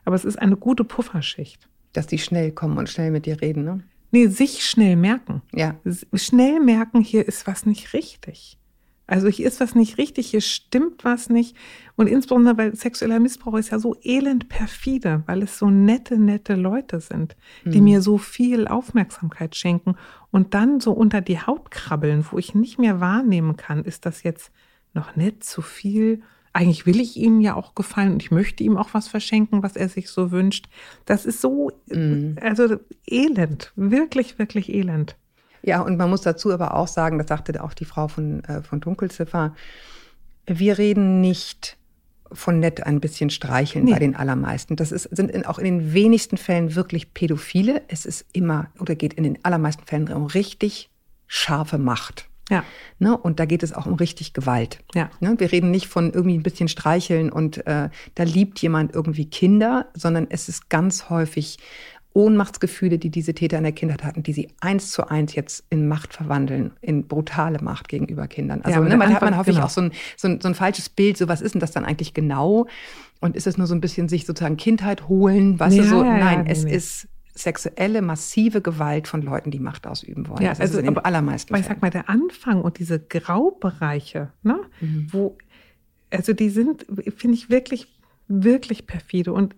Aber 0.03 0.15
es 0.15 0.25
ist 0.25 0.39
eine 0.39 0.57
gute 0.57 0.83
Pufferschicht. 0.83 1.69
Dass 1.93 2.07
die 2.07 2.17
schnell 2.17 2.51
kommen 2.51 2.79
und 2.79 2.89
schnell 2.89 3.11
mit 3.11 3.27
dir 3.27 3.39
reden, 3.39 3.63
ne? 3.63 3.83
Nee, 4.09 4.27
sich 4.27 4.65
schnell 4.65 4.95
merken. 4.95 5.43
Ja. 5.53 5.75
Schnell 6.13 6.59
merken, 6.59 7.01
hier 7.01 7.27
ist 7.27 7.45
was 7.45 7.67
nicht 7.67 7.93
richtig. 7.93 8.57
Also 9.05 9.27
hier 9.27 9.47
ist 9.47 9.59
was 9.59 9.75
nicht 9.75 9.99
richtig, 9.99 10.31
hier 10.31 10.41
stimmt 10.41 11.05
was 11.05 11.29
nicht. 11.29 11.55
Und 11.97 12.07
insbesondere, 12.07 12.57
weil 12.57 12.75
sexueller 12.75 13.19
Missbrauch 13.19 13.59
ist 13.59 13.69
ja 13.69 13.77
so 13.77 13.95
elend 14.01 14.49
perfide, 14.49 15.21
weil 15.27 15.43
es 15.43 15.59
so 15.59 15.69
nette, 15.69 16.17
nette 16.17 16.55
Leute 16.55 16.99
sind, 16.99 17.35
die 17.63 17.77
mhm. 17.77 17.83
mir 17.83 18.01
so 18.01 18.17
viel 18.17 18.67
Aufmerksamkeit 18.67 19.55
schenken 19.55 19.97
und 20.31 20.55
dann 20.55 20.79
so 20.79 20.93
unter 20.93 21.21
die 21.21 21.39
Haut 21.39 21.69
krabbeln, 21.69 22.25
wo 22.31 22.39
ich 22.39 22.55
nicht 22.55 22.79
mehr 22.79 22.99
wahrnehmen 22.99 23.55
kann, 23.55 23.83
ist 23.83 24.07
das 24.07 24.23
jetzt 24.23 24.51
noch 24.93 25.15
nicht 25.15 25.43
zu 25.43 25.61
viel. 25.61 26.21
Eigentlich 26.53 26.85
will 26.85 26.99
ich 26.99 27.17
ihm 27.17 27.39
ja 27.39 27.55
auch 27.55 27.75
gefallen 27.75 28.13
und 28.13 28.23
ich 28.23 28.31
möchte 28.31 28.63
ihm 28.63 28.77
auch 28.77 28.89
was 28.93 29.07
verschenken, 29.07 29.61
was 29.61 29.75
er 29.75 29.89
sich 29.89 30.09
so 30.09 30.31
wünscht. 30.31 30.67
Das 31.05 31.25
ist 31.25 31.39
so, 31.41 31.71
mm. 31.87 32.37
also 32.41 32.77
elend, 33.05 33.71
wirklich, 33.75 34.39
wirklich 34.39 34.73
elend. 34.73 35.15
Ja, 35.61 35.81
und 35.81 35.97
man 35.97 36.09
muss 36.09 36.21
dazu 36.21 36.51
aber 36.51 36.75
auch 36.75 36.87
sagen, 36.87 37.17
das 37.17 37.27
sagte 37.27 37.63
auch 37.63 37.73
die 37.73 37.85
Frau 37.85 38.07
von, 38.07 38.43
äh, 38.45 38.63
von 38.63 38.79
Dunkelziffer, 38.79 39.53
wir 40.47 40.77
reden 40.77 41.21
nicht 41.21 41.77
von 42.31 42.59
nett 42.59 42.85
ein 42.85 42.99
bisschen 42.99 43.29
streicheln 43.29 43.85
nee. 43.85 43.91
bei 43.91 43.99
den 43.99 44.15
allermeisten. 44.15 44.75
Das 44.75 44.91
ist, 44.91 45.03
sind 45.03 45.31
in, 45.31 45.45
auch 45.45 45.59
in 45.59 45.65
den 45.65 45.93
wenigsten 45.93 46.37
Fällen 46.37 46.75
wirklich 46.75 47.13
Pädophile. 47.13 47.83
Es 47.87 48.05
ist 48.05 48.25
immer 48.33 48.67
oder 48.79 48.95
geht 48.95 49.13
in 49.13 49.23
den 49.23 49.43
allermeisten 49.45 49.85
Fällen 49.85 50.11
um 50.11 50.25
richtig 50.25 50.89
scharfe 51.27 51.77
Macht. 51.77 52.29
Ja. 52.49 52.63
Ne? 52.99 53.17
Und 53.17 53.39
da 53.39 53.45
geht 53.45 53.63
es 53.63 53.73
auch 53.73 53.85
um 53.85 53.95
richtig 53.95 54.33
Gewalt. 54.33 54.79
Ja. 54.95 55.09
Ne? 55.19 55.35
Wir 55.37 55.51
reden 55.51 55.71
nicht 55.71 55.87
von 55.87 56.11
irgendwie 56.11 56.37
ein 56.37 56.43
bisschen 56.43 56.69
streicheln 56.69 57.31
und 57.31 57.65
äh, 57.67 57.89
da 58.15 58.23
liebt 58.23 58.59
jemand 58.59 58.93
irgendwie 58.95 59.29
Kinder, 59.29 59.87
sondern 59.93 60.27
es 60.29 60.49
ist 60.49 60.69
ganz 60.69 61.09
häufig 61.09 61.57
Ohnmachtsgefühle, 62.17 62.97
die 62.97 63.11
diese 63.11 63.35
Täter 63.35 63.57
in 63.57 63.63
der 63.63 63.73
Kindheit 63.73 64.03
hatten, 64.03 64.23
die 64.23 64.33
sie 64.33 64.49
eins 64.59 64.91
zu 64.91 65.07
eins 65.07 65.35
jetzt 65.35 65.65
in 65.69 65.87
Macht 65.87 66.15
verwandeln, 66.15 66.71
in 66.81 67.07
brutale 67.07 67.61
Macht 67.61 67.89
gegenüber 67.89 68.27
Kindern. 68.27 68.61
Also 68.63 68.79
Ja, 68.81 68.89
ne, 68.89 68.97
man 68.97 69.13
hat 69.13 69.21
man 69.21 69.37
häufig 69.37 69.53
genau. 69.53 69.67
auch 69.67 69.69
so 69.69 69.81
ein, 69.81 69.91
so, 70.15 70.27
ein, 70.27 70.41
so 70.41 70.47
ein 70.47 70.55
falsches 70.55 70.89
Bild, 70.89 71.17
so 71.17 71.27
was 71.27 71.41
ist 71.41 71.53
denn 71.53 71.61
das 71.61 71.71
dann 71.71 71.85
eigentlich 71.85 72.15
genau? 72.15 72.65
Und 73.19 73.35
ist 73.35 73.45
es 73.45 73.59
nur 73.59 73.67
so 73.67 73.75
ein 73.75 73.81
bisschen 73.81 74.09
sich 74.09 74.25
sozusagen 74.25 74.57
Kindheit 74.57 75.07
holen? 75.07 75.59
Weißt 75.59 75.77
du, 75.77 75.83
Ja, 75.83 75.87
so, 75.87 76.03
ja, 76.03 76.17
ja, 76.17 76.23
nein, 76.23 76.43
nee, 76.45 76.51
es 76.51 76.63
nee. 76.63 76.75
ist 76.75 77.07
sexuelle, 77.37 78.01
massive 78.01 78.61
Gewalt 78.61 79.07
von 79.07 79.21
Leuten, 79.21 79.51
die 79.51 79.59
Macht 79.59 79.85
ausüben 79.87 80.27
wollen. 80.27 80.41
Ja, 80.41 80.49
das 80.49 80.59
also, 80.59 80.79
ist 80.79 80.87
in 80.87 80.93
den 80.93 80.97
allermeisten 80.97 81.53
Aber 81.53 81.59
ich 81.59 81.65
Fällen. 81.65 81.75
sag 81.77 81.81
mal, 81.81 81.89
der 81.91 82.09
Anfang 82.09 82.61
und 82.61 82.79
diese 82.79 82.99
Graubereiche, 82.99 84.31
ne, 84.43 84.59
Mhm. 84.81 85.07
wo, 85.11 85.37
also 86.11 86.33
die 86.33 86.49
sind, 86.49 86.85
finde 87.15 87.35
ich 87.35 87.49
wirklich, 87.49 87.87
wirklich 88.27 88.87
perfide. 88.87 89.33
Und 89.33 89.55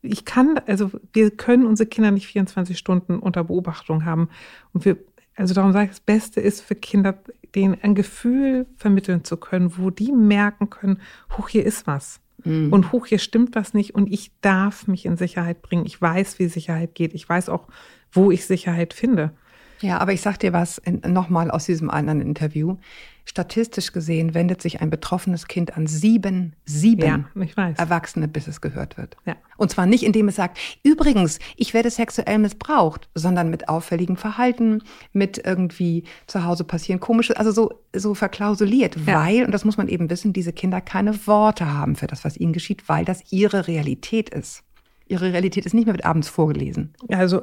ich 0.00 0.24
kann, 0.24 0.58
also 0.66 0.90
wir 1.12 1.30
können 1.30 1.66
unsere 1.66 1.88
Kinder 1.88 2.10
nicht 2.10 2.26
24 2.26 2.76
Stunden 2.76 3.18
unter 3.18 3.44
Beobachtung 3.44 4.04
haben. 4.04 4.28
Und 4.72 4.84
wir, 4.84 4.96
also 5.36 5.54
darum 5.54 5.72
sage 5.72 5.84
ich, 5.84 5.90
das 5.90 6.00
Beste 6.00 6.40
ist 6.40 6.60
für 6.60 6.74
Kinder, 6.74 7.18
denen 7.54 7.76
ein 7.82 7.94
Gefühl 7.94 8.66
vermitteln 8.76 9.24
zu 9.24 9.36
können, 9.36 9.76
wo 9.76 9.90
die 9.90 10.12
merken 10.12 10.70
können, 10.70 10.98
hoch, 11.36 11.48
hier 11.48 11.64
ist 11.66 11.86
was. 11.86 12.20
Mhm. 12.44 12.72
Und 12.72 12.92
hoch, 12.92 13.06
hier 13.06 13.18
stimmt 13.18 13.54
was 13.54 13.74
nicht 13.74 13.94
und 13.94 14.12
ich 14.12 14.32
darf 14.40 14.86
mich 14.86 15.06
in 15.06 15.16
Sicherheit 15.16 15.62
bringen. 15.62 15.86
Ich 15.86 16.00
weiß, 16.00 16.38
wie 16.38 16.48
Sicherheit 16.48 16.94
geht. 16.94 17.14
Ich 17.14 17.28
weiß 17.28 17.48
auch, 17.48 17.68
wo 18.12 18.30
ich 18.30 18.46
Sicherheit 18.46 18.94
finde. 18.94 19.32
Ja, 19.80 19.98
aber 19.98 20.12
ich 20.12 20.20
sag 20.20 20.38
dir 20.38 20.52
was 20.52 20.80
nochmal 21.06 21.50
aus 21.50 21.66
diesem 21.66 21.90
anderen 21.90 22.20
Interview. 22.20 22.76
Statistisch 23.24 23.92
gesehen 23.92 24.34
wendet 24.34 24.60
sich 24.60 24.80
ein 24.80 24.90
betroffenes 24.90 25.46
Kind 25.46 25.76
an 25.76 25.86
sieben, 25.86 26.54
sieben 26.64 27.26
Ja. 27.56 27.68
Erwachsene, 27.76 28.26
bis 28.26 28.48
es 28.48 28.60
gehört 28.60 28.96
wird. 28.98 29.16
Ja. 29.24 29.36
Und 29.56 29.70
zwar 29.70 29.86
nicht, 29.86 30.02
indem 30.02 30.26
es 30.28 30.36
sagt, 30.36 30.58
übrigens, 30.82 31.38
ich 31.56 31.72
werde 31.72 31.88
sexuell 31.90 32.38
missbraucht, 32.38 33.08
sondern 33.14 33.48
mit 33.48 33.68
auffälligem 33.68 34.16
Verhalten, 34.16 34.82
mit 35.12 35.38
irgendwie 35.44 36.02
zu 36.26 36.44
Hause 36.44 36.64
passieren 36.64 36.98
komische, 36.98 37.36
also 37.38 37.52
so, 37.52 37.80
so 37.94 38.14
verklausuliert, 38.14 38.96
Ja. 39.06 39.20
weil, 39.24 39.44
und 39.44 39.52
das 39.52 39.64
muss 39.64 39.76
man 39.76 39.86
eben 39.88 40.10
wissen, 40.10 40.32
diese 40.32 40.52
Kinder 40.52 40.80
keine 40.80 41.26
Worte 41.28 41.72
haben 41.72 41.94
für 41.94 42.08
das, 42.08 42.24
was 42.24 42.36
ihnen 42.36 42.52
geschieht, 42.52 42.88
weil 42.88 43.04
das 43.04 43.22
ihre 43.30 43.68
Realität 43.68 44.30
ist. 44.30 44.64
Ihre 45.06 45.32
Realität 45.32 45.64
ist 45.64 45.74
nicht 45.74 45.84
mehr 45.84 45.94
mit 45.94 46.04
abends 46.04 46.28
vorgelesen. 46.28 46.94
Also, 47.08 47.42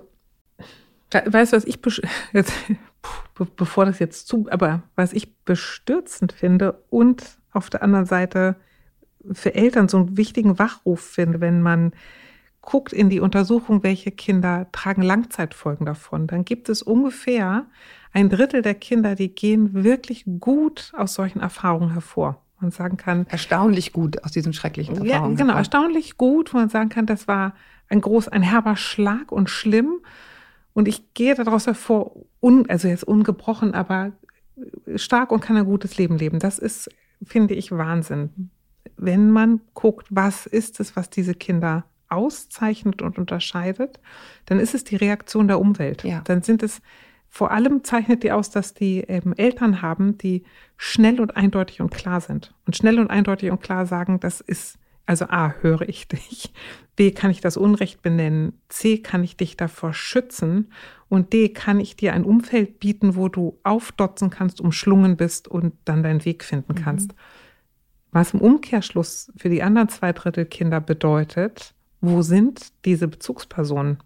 we- 1.12 1.24
weißt 1.26 1.54
du, 1.54 1.58
was 1.58 1.65
ich, 1.65 1.80
jetzt, 2.34 2.52
be 3.36 3.46
bevor 3.56 3.86
das 3.86 4.00
jetzt 4.00 4.28
zu, 4.28 4.48
aber 4.50 4.84
was 4.96 5.14
ich 5.14 5.36
bestürzend 5.44 6.34
finde 6.34 6.84
und 6.90 7.38
auf 7.52 7.70
der 7.70 7.84
anderen 7.84 8.06
Seite 8.06 8.56
für 9.32 9.56
Eltern 9.56 9.88
so 9.88 9.98
einen 9.98 10.18
wichtigen 10.18 10.60
Wachruf 10.60 11.02
finde, 11.02 11.42
wenn 11.42 11.62
man 11.62 11.94
guckt 12.62 12.94
in 12.94 13.10
die 13.10 13.20
Untersuchung, 13.20 13.84
welche 13.84 14.12
Kinder 14.12 14.68
tragen 14.72 15.02
Langzeitfolgen 15.02 15.86
davon, 15.86 16.28
dann 16.28 16.46
gibt 16.46 16.70
es 16.70 16.82
ungefähr 16.82 17.66
ein 18.12 18.30
Drittel 18.30 18.62
der 18.62 18.76
Kinder, 18.76 19.16
die 19.16 19.34
gehen 19.34 19.84
wirklich 19.84 20.26
gut 20.40 20.92
aus 20.96 21.14
solchen 21.14 21.40
Erfahrungen 21.40 21.94
hervor. 21.94 22.42
Man 22.60 22.72
sagen 22.72 22.98
kann, 22.98 23.26
Erstaunlich 23.30 23.94
gut 23.94 24.24
aus 24.26 24.32
diesen 24.32 24.52
schrecklichen 24.52 24.96
ja, 25.06 25.14
Erfahrungen. 25.14 25.38
genau, 25.38 25.48
hervor. 25.50 25.60
erstaunlich 25.60 26.18
gut, 26.18 26.54
wo 26.54 26.58
man 26.58 26.70
sagen 26.70 26.90
kann, 26.90 27.06
das 27.06 27.28
war 27.28 27.54
ein 27.88 28.02
groß, 28.02 28.28
ein 28.28 28.42
herber 28.42 28.76
Schlag 28.76 29.32
und 29.32 29.50
schlimm. 29.50 30.00
Und 30.80 30.88
ich 30.88 31.13
gehe 31.13 31.36
daraus 31.36 31.68
hervor, 31.68 32.15
un, 32.39 32.70
also 32.70 32.88
jetzt 32.88 33.04
ungebrochen, 33.04 33.74
aber 33.74 34.13
stark 34.96 35.30
und 35.34 35.42
kann 35.42 35.58
ein 35.58 35.65
gutes 35.65 35.98
Leben 35.98 36.18
leben. 36.18 36.39
Das 36.39 36.58
ist, 36.58 36.89
finde 37.22 37.54
ich, 37.54 37.74
Wahnsinn. 37.74 38.50
Wenn 38.96 39.30
man 39.30 39.60
guckt, 39.74 40.08
was 40.10 40.46
ist 40.46 40.80
es, 40.80 40.96
was 40.96 41.10
diese 41.10 41.34
Kinder 41.34 41.84
auszeichnet 42.08 43.02
und 43.02 43.18
unterscheidet, 43.18 44.00
dann 44.46 44.58
ist 44.58 44.74
es 44.74 44.86
die 44.86 44.96
Reaktion 44.96 45.50
der 45.50 45.60
Umwelt. 45.60 46.06
Ja. 46.06 46.22
Dann 46.22 46.44
sind 46.44 46.63
es 46.63 46.82
vor 47.28 47.52
allem 47.52 47.84
zeichnet 47.84 48.24
die 48.24 48.32
aus, 48.32 48.50
dass 48.50 48.74
die 48.74 49.02
ähm, 49.02 49.34
Eltern 49.36 49.82
haben, 49.82 50.18
die 50.18 50.46
schnell 50.78 51.20
und 51.20 51.36
eindeutig 51.36 51.82
und 51.82 51.89
klar 51.89 52.22
sind. 52.22 52.54
Und 52.65 52.78
schnell 52.78 53.00
und 53.00 53.10
eindeutig 53.10 53.52
und 53.52 53.60
klar 53.62 53.86
sagen, 53.86 54.22
das 54.22 54.39
ist, 54.39 54.80
also 55.10 55.26
A, 55.26 55.56
höre 55.62 55.89
ich 55.89 56.08
dich, 56.08 56.54
B, 56.95 57.10
kann 57.10 57.32
ich 57.32 57.41
das 57.41 57.58
Unrecht 57.58 58.04
benennen, 58.04 58.54
C, 58.69 59.00
kann 59.00 59.24
ich 59.24 59.36
dich 59.36 59.58
davor 59.58 59.91
schützen 59.91 60.72
und 61.08 61.34
D, 61.34 61.50
kann 61.50 61.80
ich 61.80 61.95
dir 61.95 62.13
ein 62.13 62.24
Umfeld 62.24 62.80
bieten, 62.80 63.15
wo 63.15 63.28
du 63.28 63.58
aufdotzen 63.63 64.30
kannst, 64.30 64.62
umschlungen 64.62 65.17
bist 65.17 65.48
und 65.48 65.74
dann 65.86 66.04
deinen 66.04 66.24
Weg 66.26 66.43
finden 66.43 66.76
kannst. 66.76 67.15
Was 68.12 68.36
im 68.36 68.41
Umkehrschluss 68.41 69.32
für 69.36 69.50
die 69.50 69.63
anderen 69.63 69.89
zwei 69.89 70.13
Drittel 70.13 70.45
Kinder 70.45 70.80
bedeutet, 70.80 71.74
wo 72.02 72.22
sind 72.22 72.72
diese 72.86 73.08
Bezugspersonen, 73.08 73.98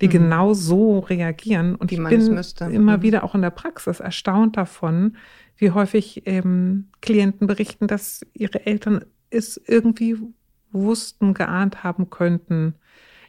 die 0.00 0.08
genau 0.08 0.52
so 0.52 0.98
reagieren? 0.98 1.76
Und 1.76 1.92
Wie 1.92 1.94
ich 1.94 2.02
bin 2.08 2.40
immer 2.72 2.98
Mhm. 2.98 3.02
wieder 3.02 3.22
auch 3.22 3.36
in 3.36 3.42
der 3.42 3.50
Praxis 3.50 4.00
erstaunt 4.00 4.56
davon, 4.56 5.16
wie 5.58 5.70
häufig 5.70 6.22
ähm, 6.26 6.88
Klienten 7.02 7.46
berichten, 7.46 7.86
dass 7.86 8.26
ihre 8.32 8.66
Eltern 8.66 9.04
es 9.30 9.60
irgendwie 9.66 10.16
wussten, 10.72 11.34
geahnt 11.34 11.84
haben 11.84 12.10
könnten, 12.10 12.74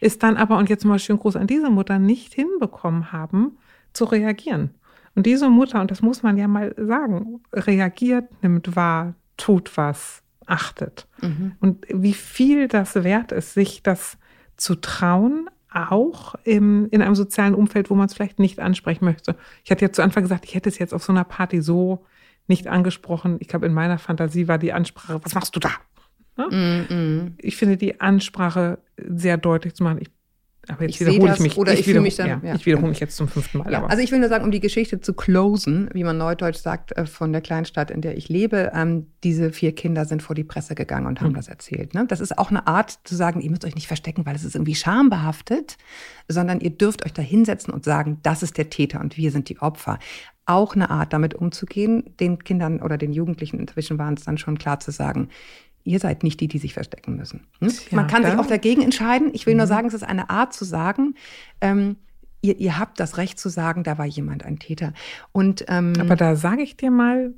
es 0.02 0.18
dann 0.18 0.36
aber, 0.36 0.58
und 0.58 0.70
jetzt 0.70 0.84
mal 0.84 1.00
schön 1.00 1.20
groß 1.20 1.36
an 1.36 1.48
diese 1.48 1.70
Mutter, 1.70 2.00
nicht 2.00 2.34
hinbekommen 2.34 3.12
haben, 3.12 3.58
zu 3.94 4.06
reagieren. 4.06 4.72
Und 5.16 5.26
diese 5.26 5.50
Mutter, 5.50 5.80
und 5.82 5.92
das 5.92 6.02
muss 6.02 6.24
man 6.24 6.38
ja 6.38 6.48
mal 6.48 6.74
sagen, 6.78 7.42
reagiert, 7.54 8.26
nimmt 8.42 8.76
wahr, 8.76 9.14
tut 9.38 9.78
was, 9.78 10.24
achtet. 10.48 11.08
Mhm. 11.22 11.54
Und 11.60 11.86
wie 11.90 12.14
viel 12.14 12.68
das 12.68 12.96
wert 12.96 13.32
ist, 13.32 13.54
sich 13.54 13.84
das 13.84 14.18
zu 14.58 14.76
trauen, 14.76 15.50
auch 15.74 16.36
im, 16.44 16.88
in 16.92 17.02
einem 17.02 17.16
sozialen 17.16 17.56
Umfeld, 17.56 17.90
wo 17.90 17.96
man 17.96 18.08
es 18.08 18.14
vielleicht 18.14 18.40
nicht 18.40 18.60
ansprechen 18.60 19.06
möchte. 19.06 19.36
Ich 19.64 19.72
hatte 19.72 19.86
ja 19.86 19.92
zu 19.92 20.02
Anfang 20.02 20.24
gesagt, 20.24 20.46
ich 20.46 20.56
hätte 20.56 20.70
es 20.70 20.80
jetzt 20.80 20.94
auf 20.94 21.04
so 21.04 21.14
einer 21.14 21.24
Party 21.24 21.62
so 21.62 22.06
nicht 22.48 22.68
angesprochen. 22.68 23.38
Ich 23.40 23.48
glaube, 23.48 23.68
in 23.68 23.74
meiner 23.74 23.98
Fantasie 23.98 24.48
war 24.48 24.58
die 24.58 24.74
Ansprache, 24.74 25.22
was 25.24 25.34
machst 25.34 25.56
du 25.56 25.60
da? 25.60 25.70
Ne? 26.50 26.86
Mhm. 26.90 27.34
Ich 27.40 27.56
finde 27.58 27.78
die 27.78 28.00
Ansprache 28.02 28.80
sehr 28.98 29.38
deutlich 29.38 29.74
zu 29.76 29.84
machen. 29.84 30.00
Ich, 30.02 30.10
aber 30.68 30.84
jetzt 30.84 30.92
Ich 30.96 31.00
wiederhole 31.02 31.34
ich 31.34 31.40
mich. 31.40 31.58
oder 31.58 31.74
ich 31.74 31.80
fühle 31.84 32.04
wiederhole- 32.04 32.04
mich 32.04 32.16
dann- 32.18 32.28
Ja, 32.30 32.42
ja. 32.44 32.56
Ich 32.56 32.66
wiederhole 32.68 32.90
mich 32.90 33.00
jetzt 33.00 33.16
zum 33.18 33.28
fünften 33.28 33.58
Mal. 33.58 33.72
Ja, 33.72 33.84
also 33.86 34.04
ich 34.04 34.12
will 34.12 34.20
nur 34.20 34.30
sagen, 34.30 34.46
um 34.46 34.52
die 34.52 34.60
Geschichte 34.60 35.02
zu 35.02 35.14
closen, 35.16 35.90
wie 35.94 36.04
man 36.04 36.18
neudeutsch 36.20 36.58
sagt, 36.60 36.96
äh, 36.96 37.06
von 37.08 37.32
der 37.32 37.42
Kleinstadt, 37.42 37.90
in 37.90 38.02
der 38.02 38.16
ich 38.16 38.30
lebe, 38.30 38.72
ähm, 38.76 39.08
diese 39.24 39.52
vier 39.52 39.74
Kinder 39.74 40.06
sind 40.06 40.22
vor 40.22 40.36
die 40.36 40.44
Presse 40.44 40.76
gegangen 40.76 41.08
und 41.08 41.20
haben 41.20 41.32
Mhm. 41.32 41.36
das 41.36 41.48
erzählt. 41.48 41.94
Ne? 41.96 42.06
Das 42.08 42.20
ist 42.22 42.38
auch 42.38 42.52
eine 42.52 42.68
Art 42.68 43.00
zu 43.06 43.16
sagen, 43.16 43.42
ihr 43.42 43.50
müsst 43.50 43.66
euch 43.66 43.74
nicht 43.76 43.88
verstecken, 43.88 44.26
weil 44.26 44.36
es 44.36 44.44
ist 44.44 44.54
irgendwie 44.56 44.76
schambehaftet, 44.76 45.78
sondern 46.28 46.60
ihr 46.60 46.70
dürft 46.70 47.06
euch 47.06 47.14
da 47.14 47.24
hinsetzen 47.24 47.74
und 47.74 47.84
sagen, 47.84 48.20
das 48.22 48.44
ist 48.44 48.58
der 48.58 48.70
Täter 48.70 49.00
und 49.02 49.18
wir 49.18 49.32
sind 49.32 49.50
die 49.50 49.60
Opfer. 49.60 49.98
Auch 50.46 50.76
eine 50.76 50.90
Art, 50.90 51.14
damit 51.14 51.34
umzugehen, 51.34 52.04
den 52.20 52.40
Kindern 52.44 52.82
oder 52.82 52.98
den 52.98 53.14
Jugendlichen, 53.14 53.60
inzwischen 53.60 53.98
waren 53.98 54.16
es 54.16 54.26
dann 54.26 54.38
schon 54.38 54.58
klar 54.58 54.80
zu 54.80 54.92
sagen, 54.92 55.30
ihr 55.84 56.00
seid 56.00 56.24
nicht 56.24 56.40
die, 56.40 56.48
die 56.48 56.58
sich 56.60 56.74
verstecken 56.74 57.16
müssen. 57.16 57.48
Hm? 57.60 57.70
Tja, 57.70 57.96
Man 57.96 58.08
kann 58.08 58.24
sich 58.24 58.34
da- 58.34 58.40
auch 58.40 58.46
dagegen 58.48 58.82
entscheiden. 58.82 59.32
Ich 59.34 59.46
will 59.46 59.56
nur 59.56 59.66
Mhm. 59.66 59.70
sagen, 59.70 59.88
es 59.88 59.94
ist 59.94 60.04
eine 60.04 60.30
Art 60.30 60.54
zu 60.54 60.66
sagen, 60.66 61.16
ähm, 61.62 61.96
ihr, 62.42 62.58
ihr 62.60 62.78
habt 62.80 63.00
das 63.00 63.18
Recht 63.18 63.40
zu 63.40 63.50
sagen, 63.50 63.84
da 63.84 63.98
war 63.98 64.06
jemand 64.06 64.44
ein 64.46 64.60
Täter. 64.60 64.94
Und 65.32 65.66
ähm, 65.68 65.94
Aber 66.00 66.16
da 66.16 66.36
sage 66.36 66.62
ich 66.64 66.78
dir 66.78 66.92
mal, 66.92 67.34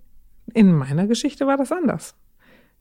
in 0.53 0.73
meiner 0.73 1.08
Geschichte 1.08 1.47
war 1.47 1.58
das 1.58 1.71
anders. 1.71 2.15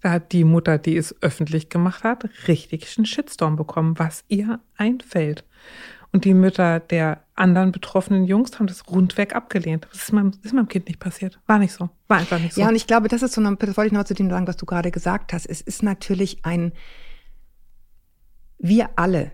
Da 0.01 0.11
hat 0.11 0.33
die 0.33 0.43
Mutter, 0.43 0.79
die 0.79 0.97
es 0.97 1.15
öffentlich 1.23 1.69
gemacht 1.69 2.03
hat, 2.03 2.29
richtig 2.49 2.93
einen 2.99 3.07
Shitstorm 3.07 3.55
bekommen, 3.55 3.99
was 4.01 4.25
ihr 4.27 4.59
einfällt. 4.77 5.45
Und 6.13 6.27
die 6.27 6.35
Mütter 6.35 6.79
der 6.79 7.25
anderen 7.35 7.73
betroffenen 7.73 8.25
Jungs 8.25 8.59
haben 8.59 8.67
das 8.67 8.87
rundweg 8.87 9.35
abgelehnt. 9.35 9.89
Das 9.91 10.03
ist 10.03 10.13
meinem, 10.13 10.33
ist 10.43 10.53
meinem 10.53 10.69
Kind 10.69 10.87
nicht 10.89 11.01
passiert. 11.01 11.41
War 11.47 11.59
nicht 11.59 11.73
so. 11.73 11.89
War 12.09 12.19
einfach 12.19 12.39
nicht 12.39 12.55
so. 12.55 12.61
ja, 12.61 12.69
und 12.69 12.75
ich 12.75 12.87
glaube, 12.87 13.09
das 13.09 13.23
ist 13.23 13.33
so, 13.33 13.41
eine, 13.41 13.57
das 13.57 13.77
wollte 13.77 13.87
ich 13.87 13.93
noch 13.93 14.05
zu 14.05 14.15
dem 14.15 14.29
sagen, 14.29 14.47
was 14.47 14.59
du 14.59 14.67
gerade 14.67 14.91
gesagt 14.91 15.33
hast. 15.33 15.47
Es 15.47 15.63
ist 15.63 15.83
natürlich 15.83 16.45
ein, 16.45 16.73
wir 18.59 18.91
alle 18.97 19.33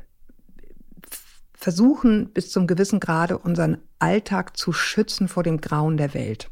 versuchen 1.55 2.33
bis 2.33 2.53
zum 2.53 2.69
gewissen 2.69 3.01
Grade 3.01 3.37
unseren 3.37 3.79
Alltag 3.99 4.57
zu 4.57 4.73
schützen 4.73 5.27
vor 5.27 5.43
dem 5.43 5.61
Grauen 5.61 5.97
der 5.97 6.15
Welt. 6.15 6.49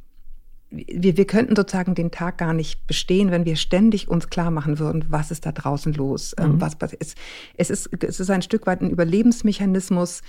Wir, 0.87 1.17
wir 1.17 1.27
könnten 1.27 1.57
sozusagen 1.57 1.95
den 1.95 2.11
Tag 2.11 2.39
gar 2.39 2.53
nicht 2.53 2.87
bestehen, 2.87 3.31
wenn 3.31 3.45
wir 3.45 3.57
ständig 3.57 4.09
uns 4.09 4.29
klar 4.29 4.51
machen 4.51 4.79
würden, 4.79 5.05
was 5.09 5.31
ist 5.31 5.47
da 5.47 5.53
draußen 5.53 5.93
los, 5.95 6.35
ähm, 6.39 6.53
Mhm. 6.57 6.61
was 6.61 6.77
passiert. 6.77 7.03
Es, 7.03 7.15
es, 7.57 7.71
ist, 7.71 8.03
es 8.05 8.21
ist 8.21 8.31
ein 8.31 8.43
Stück 8.43 8.67
weit 8.67 8.83
ein 8.83 8.91
Überlebensmechanismus, 8.91 10.23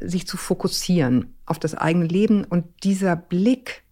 sich 0.00 0.26
zu 0.26 0.36
fokussieren 0.36 1.34
auf 1.46 1.58
das 1.58 1.74
eigene 1.74 2.06
Leben 2.06 2.44
und 2.44 2.64
dieser 2.84 3.16
Blick 3.16 3.82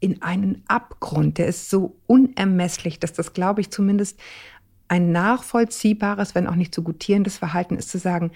in 0.00 0.20
einen 0.22 0.62
Abgrund, 0.68 1.38
der 1.38 1.46
ist 1.46 1.70
so 1.70 1.96
unermesslich, 2.06 2.98
dass 3.00 3.12
das, 3.12 3.32
glaube 3.32 3.60
ich, 3.60 3.70
zumindest 3.70 4.18
ein 4.88 5.10
nachvollziehbares, 5.12 6.34
wenn 6.34 6.46
auch 6.46 6.54
nicht 6.54 6.74
zu 6.74 6.82
gutierendes 6.82 7.38
Verhalten 7.38 7.76
ist, 7.76 7.88
zu 7.90 7.98
sagen, 7.98 8.30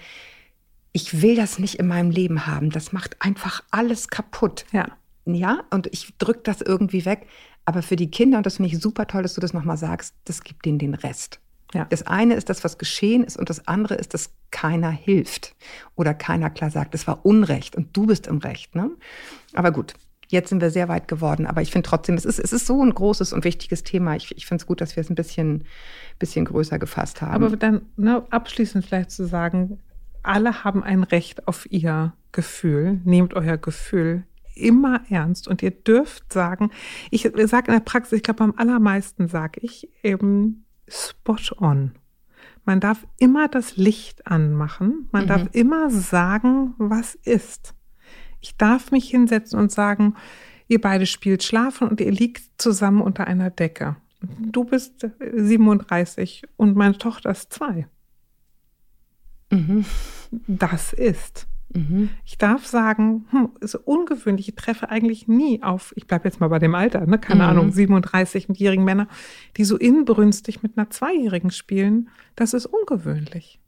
ich 0.93 1.21
will 1.21 1.35
das 1.35 1.59
nicht 1.59 1.75
in 1.79 1.87
meinem 1.87 2.11
Leben 2.11 2.45
haben. 2.47 2.69
Das 2.69 2.91
macht 2.91 3.15
einfach 3.21 3.63
alles 3.71 4.07
kaputt. 4.09 4.65
ja. 4.71 4.87
Ja, 5.25 5.63
und 5.69 5.87
ich 5.87 6.13
drücke 6.17 6.41
das 6.43 6.61
irgendwie 6.61 7.05
weg. 7.05 7.27
Aber 7.65 7.81
für 7.81 7.95
die 7.95 8.09
Kinder, 8.09 8.37
und 8.37 8.45
das 8.45 8.57
finde 8.57 8.73
ich 8.73 8.81
super 8.81 9.07
toll, 9.07 9.23
dass 9.23 9.35
du 9.35 9.41
das 9.41 9.53
nochmal 9.53 9.77
sagst, 9.77 10.15
das 10.25 10.43
gibt 10.43 10.65
denen 10.65 10.79
den 10.79 10.93
Rest. 10.95 11.39
Ja. 11.73 11.85
Das 11.85 12.05
eine 12.05 12.33
ist 12.33 12.49
das, 12.49 12.63
was 12.63 12.77
geschehen 12.77 13.23
ist, 13.23 13.37
und 13.37 13.49
das 13.49 13.67
andere 13.67 13.95
ist, 13.95 14.13
dass 14.13 14.31
keiner 14.49 14.89
hilft 14.89 15.55
oder 15.95 16.13
keiner 16.13 16.49
klar 16.49 16.69
sagt, 16.69 16.93
es 16.95 17.07
war 17.07 17.25
Unrecht 17.25 17.75
und 17.75 17.95
du 17.95 18.07
bist 18.07 18.27
im 18.27 18.39
Recht. 18.39 18.75
Ne? 18.75 18.91
Aber 19.53 19.71
gut, 19.71 19.93
jetzt 20.27 20.49
sind 20.49 20.61
wir 20.61 20.71
sehr 20.71 20.89
weit 20.89 21.07
geworden. 21.07 21.45
Aber 21.45 21.61
ich 21.61 21.71
finde 21.71 21.87
trotzdem, 21.87 22.15
es 22.15 22.25
ist, 22.25 22.39
es 22.39 22.51
ist 22.51 22.65
so 22.65 22.83
ein 22.83 22.93
großes 22.93 23.31
und 23.31 23.43
wichtiges 23.43 23.83
Thema. 23.83 24.15
Ich, 24.15 24.35
ich 24.35 24.47
finde 24.47 24.61
es 24.61 24.67
gut, 24.67 24.81
dass 24.81 24.95
wir 24.95 25.01
es 25.01 25.09
ein 25.09 25.15
bisschen, 25.15 25.65
bisschen 26.19 26.45
größer 26.45 26.79
gefasst 26.79 27.21
haben. 27.21 27.43
Aber 27.43 27.55
dann 27.55 27.83
ne, 27.95 28.23
abschließend 28.31 28.85
vielleicht 28.85 29.11
zu 29.11 29.25
sagen, 29.25 29.79
alle 30.23 30.63
haben 30.63 30.83
ein 30.83 31.03
Recht 31.03 31.47
auf 31.47 31.71
ihr 31.71 32.13
Gefühl. 32.31 32.99
Nehmt 33.03 33.33
euer 33.33 33.57
Gefühl 33.57 34.23
immer 34.61 35.01
ernst 35.09 35.47
und 35.47 35.61
ihr 35.61 35.71
dürft 35.71 36.31
sagen, 36.31 36.71
ich 37.09 37.23
sage 37.23 37.67
in 37.67 37.73
der 37.73 37.83
Praxis, 37.83 38.17
ich 38.17 38.23
glaube 38.23 38.43
am 38.43 38.53
allermeisten 38.57 39.27
sage 39.27 39.59
ich 39.61 39.89
eben 40.03 40.65
spot 40.87 41.55
on. 41.57 41.91
Man 42.65 42.79
darf 42.79 43.05
immer 43.17 43.47
das 43.47 43.77
Licht 43.77 44.27
anmachen, 44.27 45.07
man 45.11 45.23
mhm. 45.23 45.27
darf 45.27 45.47
immer 45.53 45.89
sagen, 45.89 46.75
was 46.77 47.15
ist. 47.15 47.73
Ich 48.39 48.57
darf 48.57 48.91
mich 48.91 49.09
hinsetzen 49.09 49.59
und 49.59 49.71
sagen, 49.71 50.15
ihr 50.67 50.81
beide 50.81 51.05
spielt 51.05 51.43
schlafen 51.43 51.87
und 51.87 52.01
ihr 52.01 52.11
liegt 52.11 52.61
zusammen 52.61 53.01
unter 53.01 53.27
einer 53.27 53.49
Decke. 53.49 53.95
Du 54.39 54.63
bist 54.63 55.07
37 55.19 56.43
und 56.55 56.75
meine 56.75 56.97
Tochter 56.97 57.31
ist 57.31 57.51
zwei. 57.51 57.87
Mhm. 59.49 59.85
Das 60.47 60.93
ist. 60.93 61.47
Mhm. 61.73 62.09
Ich 62.25 62.37
darf 62.37 62.65
sagen, 62.65 63.25
hm, 63.31 63.49
ist 63.61 63.75
ungewöhnlich, 63.75 64.49
ich 64.49 64.55
treffe 64.55 64.89
eigentlich 64.89 65.27
nie 65.27 65.63
auf, 65.63 65.93
ich 65.95 66.07
bleibe 66.07 66.25
jetzt 66.25 66.39
mal 66.39 66.49
bei 66.49 66.59
dem 66.59 66.75
Alter, 66.75 67.05
ne, 67.05 67.17
keine 67.17 67.43
mhm. 67.43 67.49
Ahnung, 67.49 67.69
37-jährigen 67.69 68.83
Männer, 68.83 69.07
die 69.57 69.63
so 69.63 69.77
inbrünstig 69.77 70.63
mit 70.63 70.77
einer 70.77 70.89
Zweijährigen 70.89 71.51
spielen. 71.51 72.09
Das 72.35 72.53
ist 72.53 72.65
ungewöhnlich. 72.65 73.59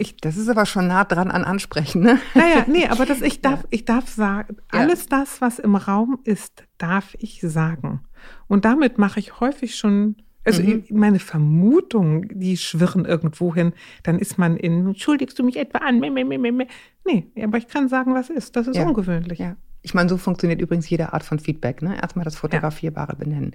Ich, 0.00 0.16
das 0.16 0.36
ist 0.36 0.48
aber 0.48 0.64
schon 0.64 0.86
nah 0.86 1.04
dran 1.04 1.30
an 1.30 1.44
Ansprechen, 1.44 2.02
ne? 2.02 2.20
Naja, 2.34 2.64
nee, 2.68 2.86
aber 2.88 3.04
das, 3.04 3.20
ich 3.20 3.40
darf, 3.40 3.62
ja. 3.62 3.68
ich 3.70 3.84
darf 3.84 4.08
sagen, 4.08 4.56
alles 4.70 5.08
ja. 5.10 5.18
das, 5.18 5.40
was 5.40 5.58
im 5.58 5.74
Raum 5.74 6.20
ist, 6.22 6.64
darf 6.78 7.16
ich 7.18 7.40
sagen. 7.40 8.04
Und 8.46 8.64
damit 8.64 8.98
mache 8.98 9.18
ich 9.18 9.40
häufig 9.40 9.76
schon 9.76 10.16
also 10.48 10.62
mhm. 10.62 10.84
meine 10.90 11.18
Vermutung, 11.18 12.26
die 12.28 12.56
schwirren 12.56 13.04
irgendwo 13.04 13.54
hin, 13.54 13.72
dann 14.02 14.18
ist 14.18 14.38
man 14.38 14.56
in, 14.56 14.86
entschuldigst 14.88 15.38
du 15.38 15.44
mich 15.44 15.56
etwa 15.56 15.78
an? 15.78 16.00
Nee, 16.00 17.26
aber 17.42 17.58
ich 17.58 17.68
kann 17.68 17.88
sagen, 17.88 18.14
was 18.14 18.30
ist. 18.30 18.56
Das 18.56 18.66
ist 18.66 18.76
ja. 18.76 18.86
ungewöhnlich. 18.86 19.38
Ja. 19.38 19.56
Ich 19.82 19.94
meine, 19.94 20.08
so 20.08 20.16
funktioniert 20.16 20.60
übrigens 20.60 20.88
jede 20.88 21.12
Art 21.12 21.22
von 21.22 21.38
Feedback. 21.38 21.82
Ne? 21.82 21.96
Erstmal 22.00 22.24
das 22.24 22.36
Fotografierbare 22.36 23.12
ja. 23.12 23.18
benennen. 23.18 23.54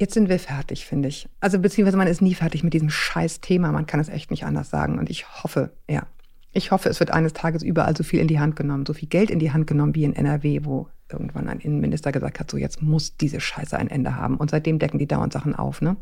Jetzt 0.00 0.14
sind 0.14 0.28
wir 0.28 0.38
fertig, 0.38 0.86
finde 0.86 1.08
ich. 1.08 1.28
Also 1.40 1.58
beziehungsweise 1.58 1.96
man 1.96 2.06
ist 2.06 2.22
nie 2.22 2.34
fertig 2.34 2.62
mit 2.62 2.72
diesem 2.72 2.90
scheiß 2.90 3.40
Thema. 3.40 3.72
Man 3.72 3.86
kann 3.86 4.00
es 4.00 4.08
echt 4.08 4.30
nicht 4.30 4.44
anders 4.44 4.70
sagen. 4.70 4.98
Und 4.98 5.10
ich 5.10 5.42
hoffe, 5.42 5.72
ja, 5.88 6.06
ich 6.52 6.70
hoffe, 6.70 6.88
es 6.88 7.00
wird 7.00 7.10
eines 7.10 7.32
Tages 7.32 7.62
überall 7.62 7.96
so 7.96 8.02
viel 8.02 8.20
in 8.20 8.28
die 8.28 8.40
Hand 8.40 8.56
genommen, 8.56 8.86
so 8.86 8.94
viel 8.94 9.08
Geld 9.08 9.30
in 9.30 9.38
die 9.38 9.52
Hand 9.52 9.66
genommen 9.66 9.94
wie 9.94 10.04
in 10.04 10.16
NRW, 10.16 10.60
wo 10.64 10.88
irgendwann 11.10 11.48
ein 11.48 11.60
Innenminister 11.60 12.12
gesagt 12.12 12.40
hat, 12.40 12.50
so 12.50 12.56
jetzt 12.56 12.82
muss 12.82 13.16
diese 13.16 13.40
Scheiße 13.40 13.78
ein 13.78 13.88
Ende 13.88 14.16
haben. 14.16 14.36
Und 14.36 14.50
seitdem 14.50 14.78
decken 14.78 14.98
die 14.98 15.06
dauernd 15.06 15.32
Sachen 15.32 15.54
auf. 15.54 15.80
Ne? 15.80 15.96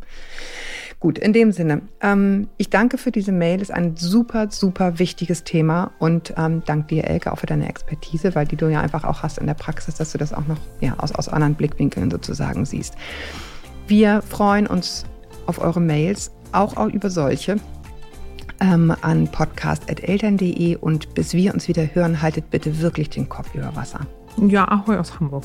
Gut, 0.98 1.18
in 1.18 1.32
dem 1.32 1.52
Sinne, 1.52 1.82
ähm, 2.00 2.48
ich 2.56 2.70
danke 2.70 2.98
für 2.98 3.12
diese 3.12 3.32
Mail. 3.32 3.60
Ist 3.60 3.72
ein 3.72 3.96
super, 3.96 4.50
super 4.50 4.98
wichtiges 4.98 5.44
Thema. 5.44 5.92
Und 5.98 6.34
ähm, 6.36 6.62
danke 6.66 6.88
dir, 6.88 7.04
Elke, 7.04 7.32
auch 7.32 7.38
für 7.38 7.46
deine 7.46 7.68
Expertise, 7.68 8.34
weil 8.34 8.46
die 8.46 8.56
du 8.56 8.68
ja 8.68 8.80
einfach 8.80 9.04
auch 9.04 9.22
hast 9.22 9.38
in 9.38 9.46
der 9.46 9.54
Praxis, 9.54 9.94
dass 9.94 10.12
du 10.12 10.18
das 10.18 10.32
auch 10.32 10.46
noch 10.46 10.58
ja, 10.80 10.94
aus, 10.98 11.12
aus 11.12 11.28
anderen 11.28 11.54
Blickwinkeln 11.54 12.10
sozusagen 12.10 12.64
siehst. 12.64 12.94
Wir 13.86 14.22
freuen 14.22 14.66
uns 14.66 15.04
auf 15.46 15.60
eure 15.60 15.80
Mails, 15.80 16.32
auch, 16.52 16.76
auch 16.76 16.88
über 16.88 17.10
solche 17.10 17.56
ähm, 18.60 18.94
an 19.02 19.28
podcast.eltern.de 19.28 20.76
und 20.76 21.14
bis 21.14 21.34
wir 21.34 21.54
uns 21.54 21.68
wieder 21.68 21.94
hören, 21.94 22.22
haltet 22.22 22.50
bitte 22.50 22.80
wirklich 22.80 23.10
den 23.10 23.28
Kopf 23.28 23.54
über 23.54 23.74
Wasser. 23.76 24.00
Ja, 24.36 24.66
Ahoi 24.68 24.96
aus 24.96 25.18
Hamburg. 25.18 25.44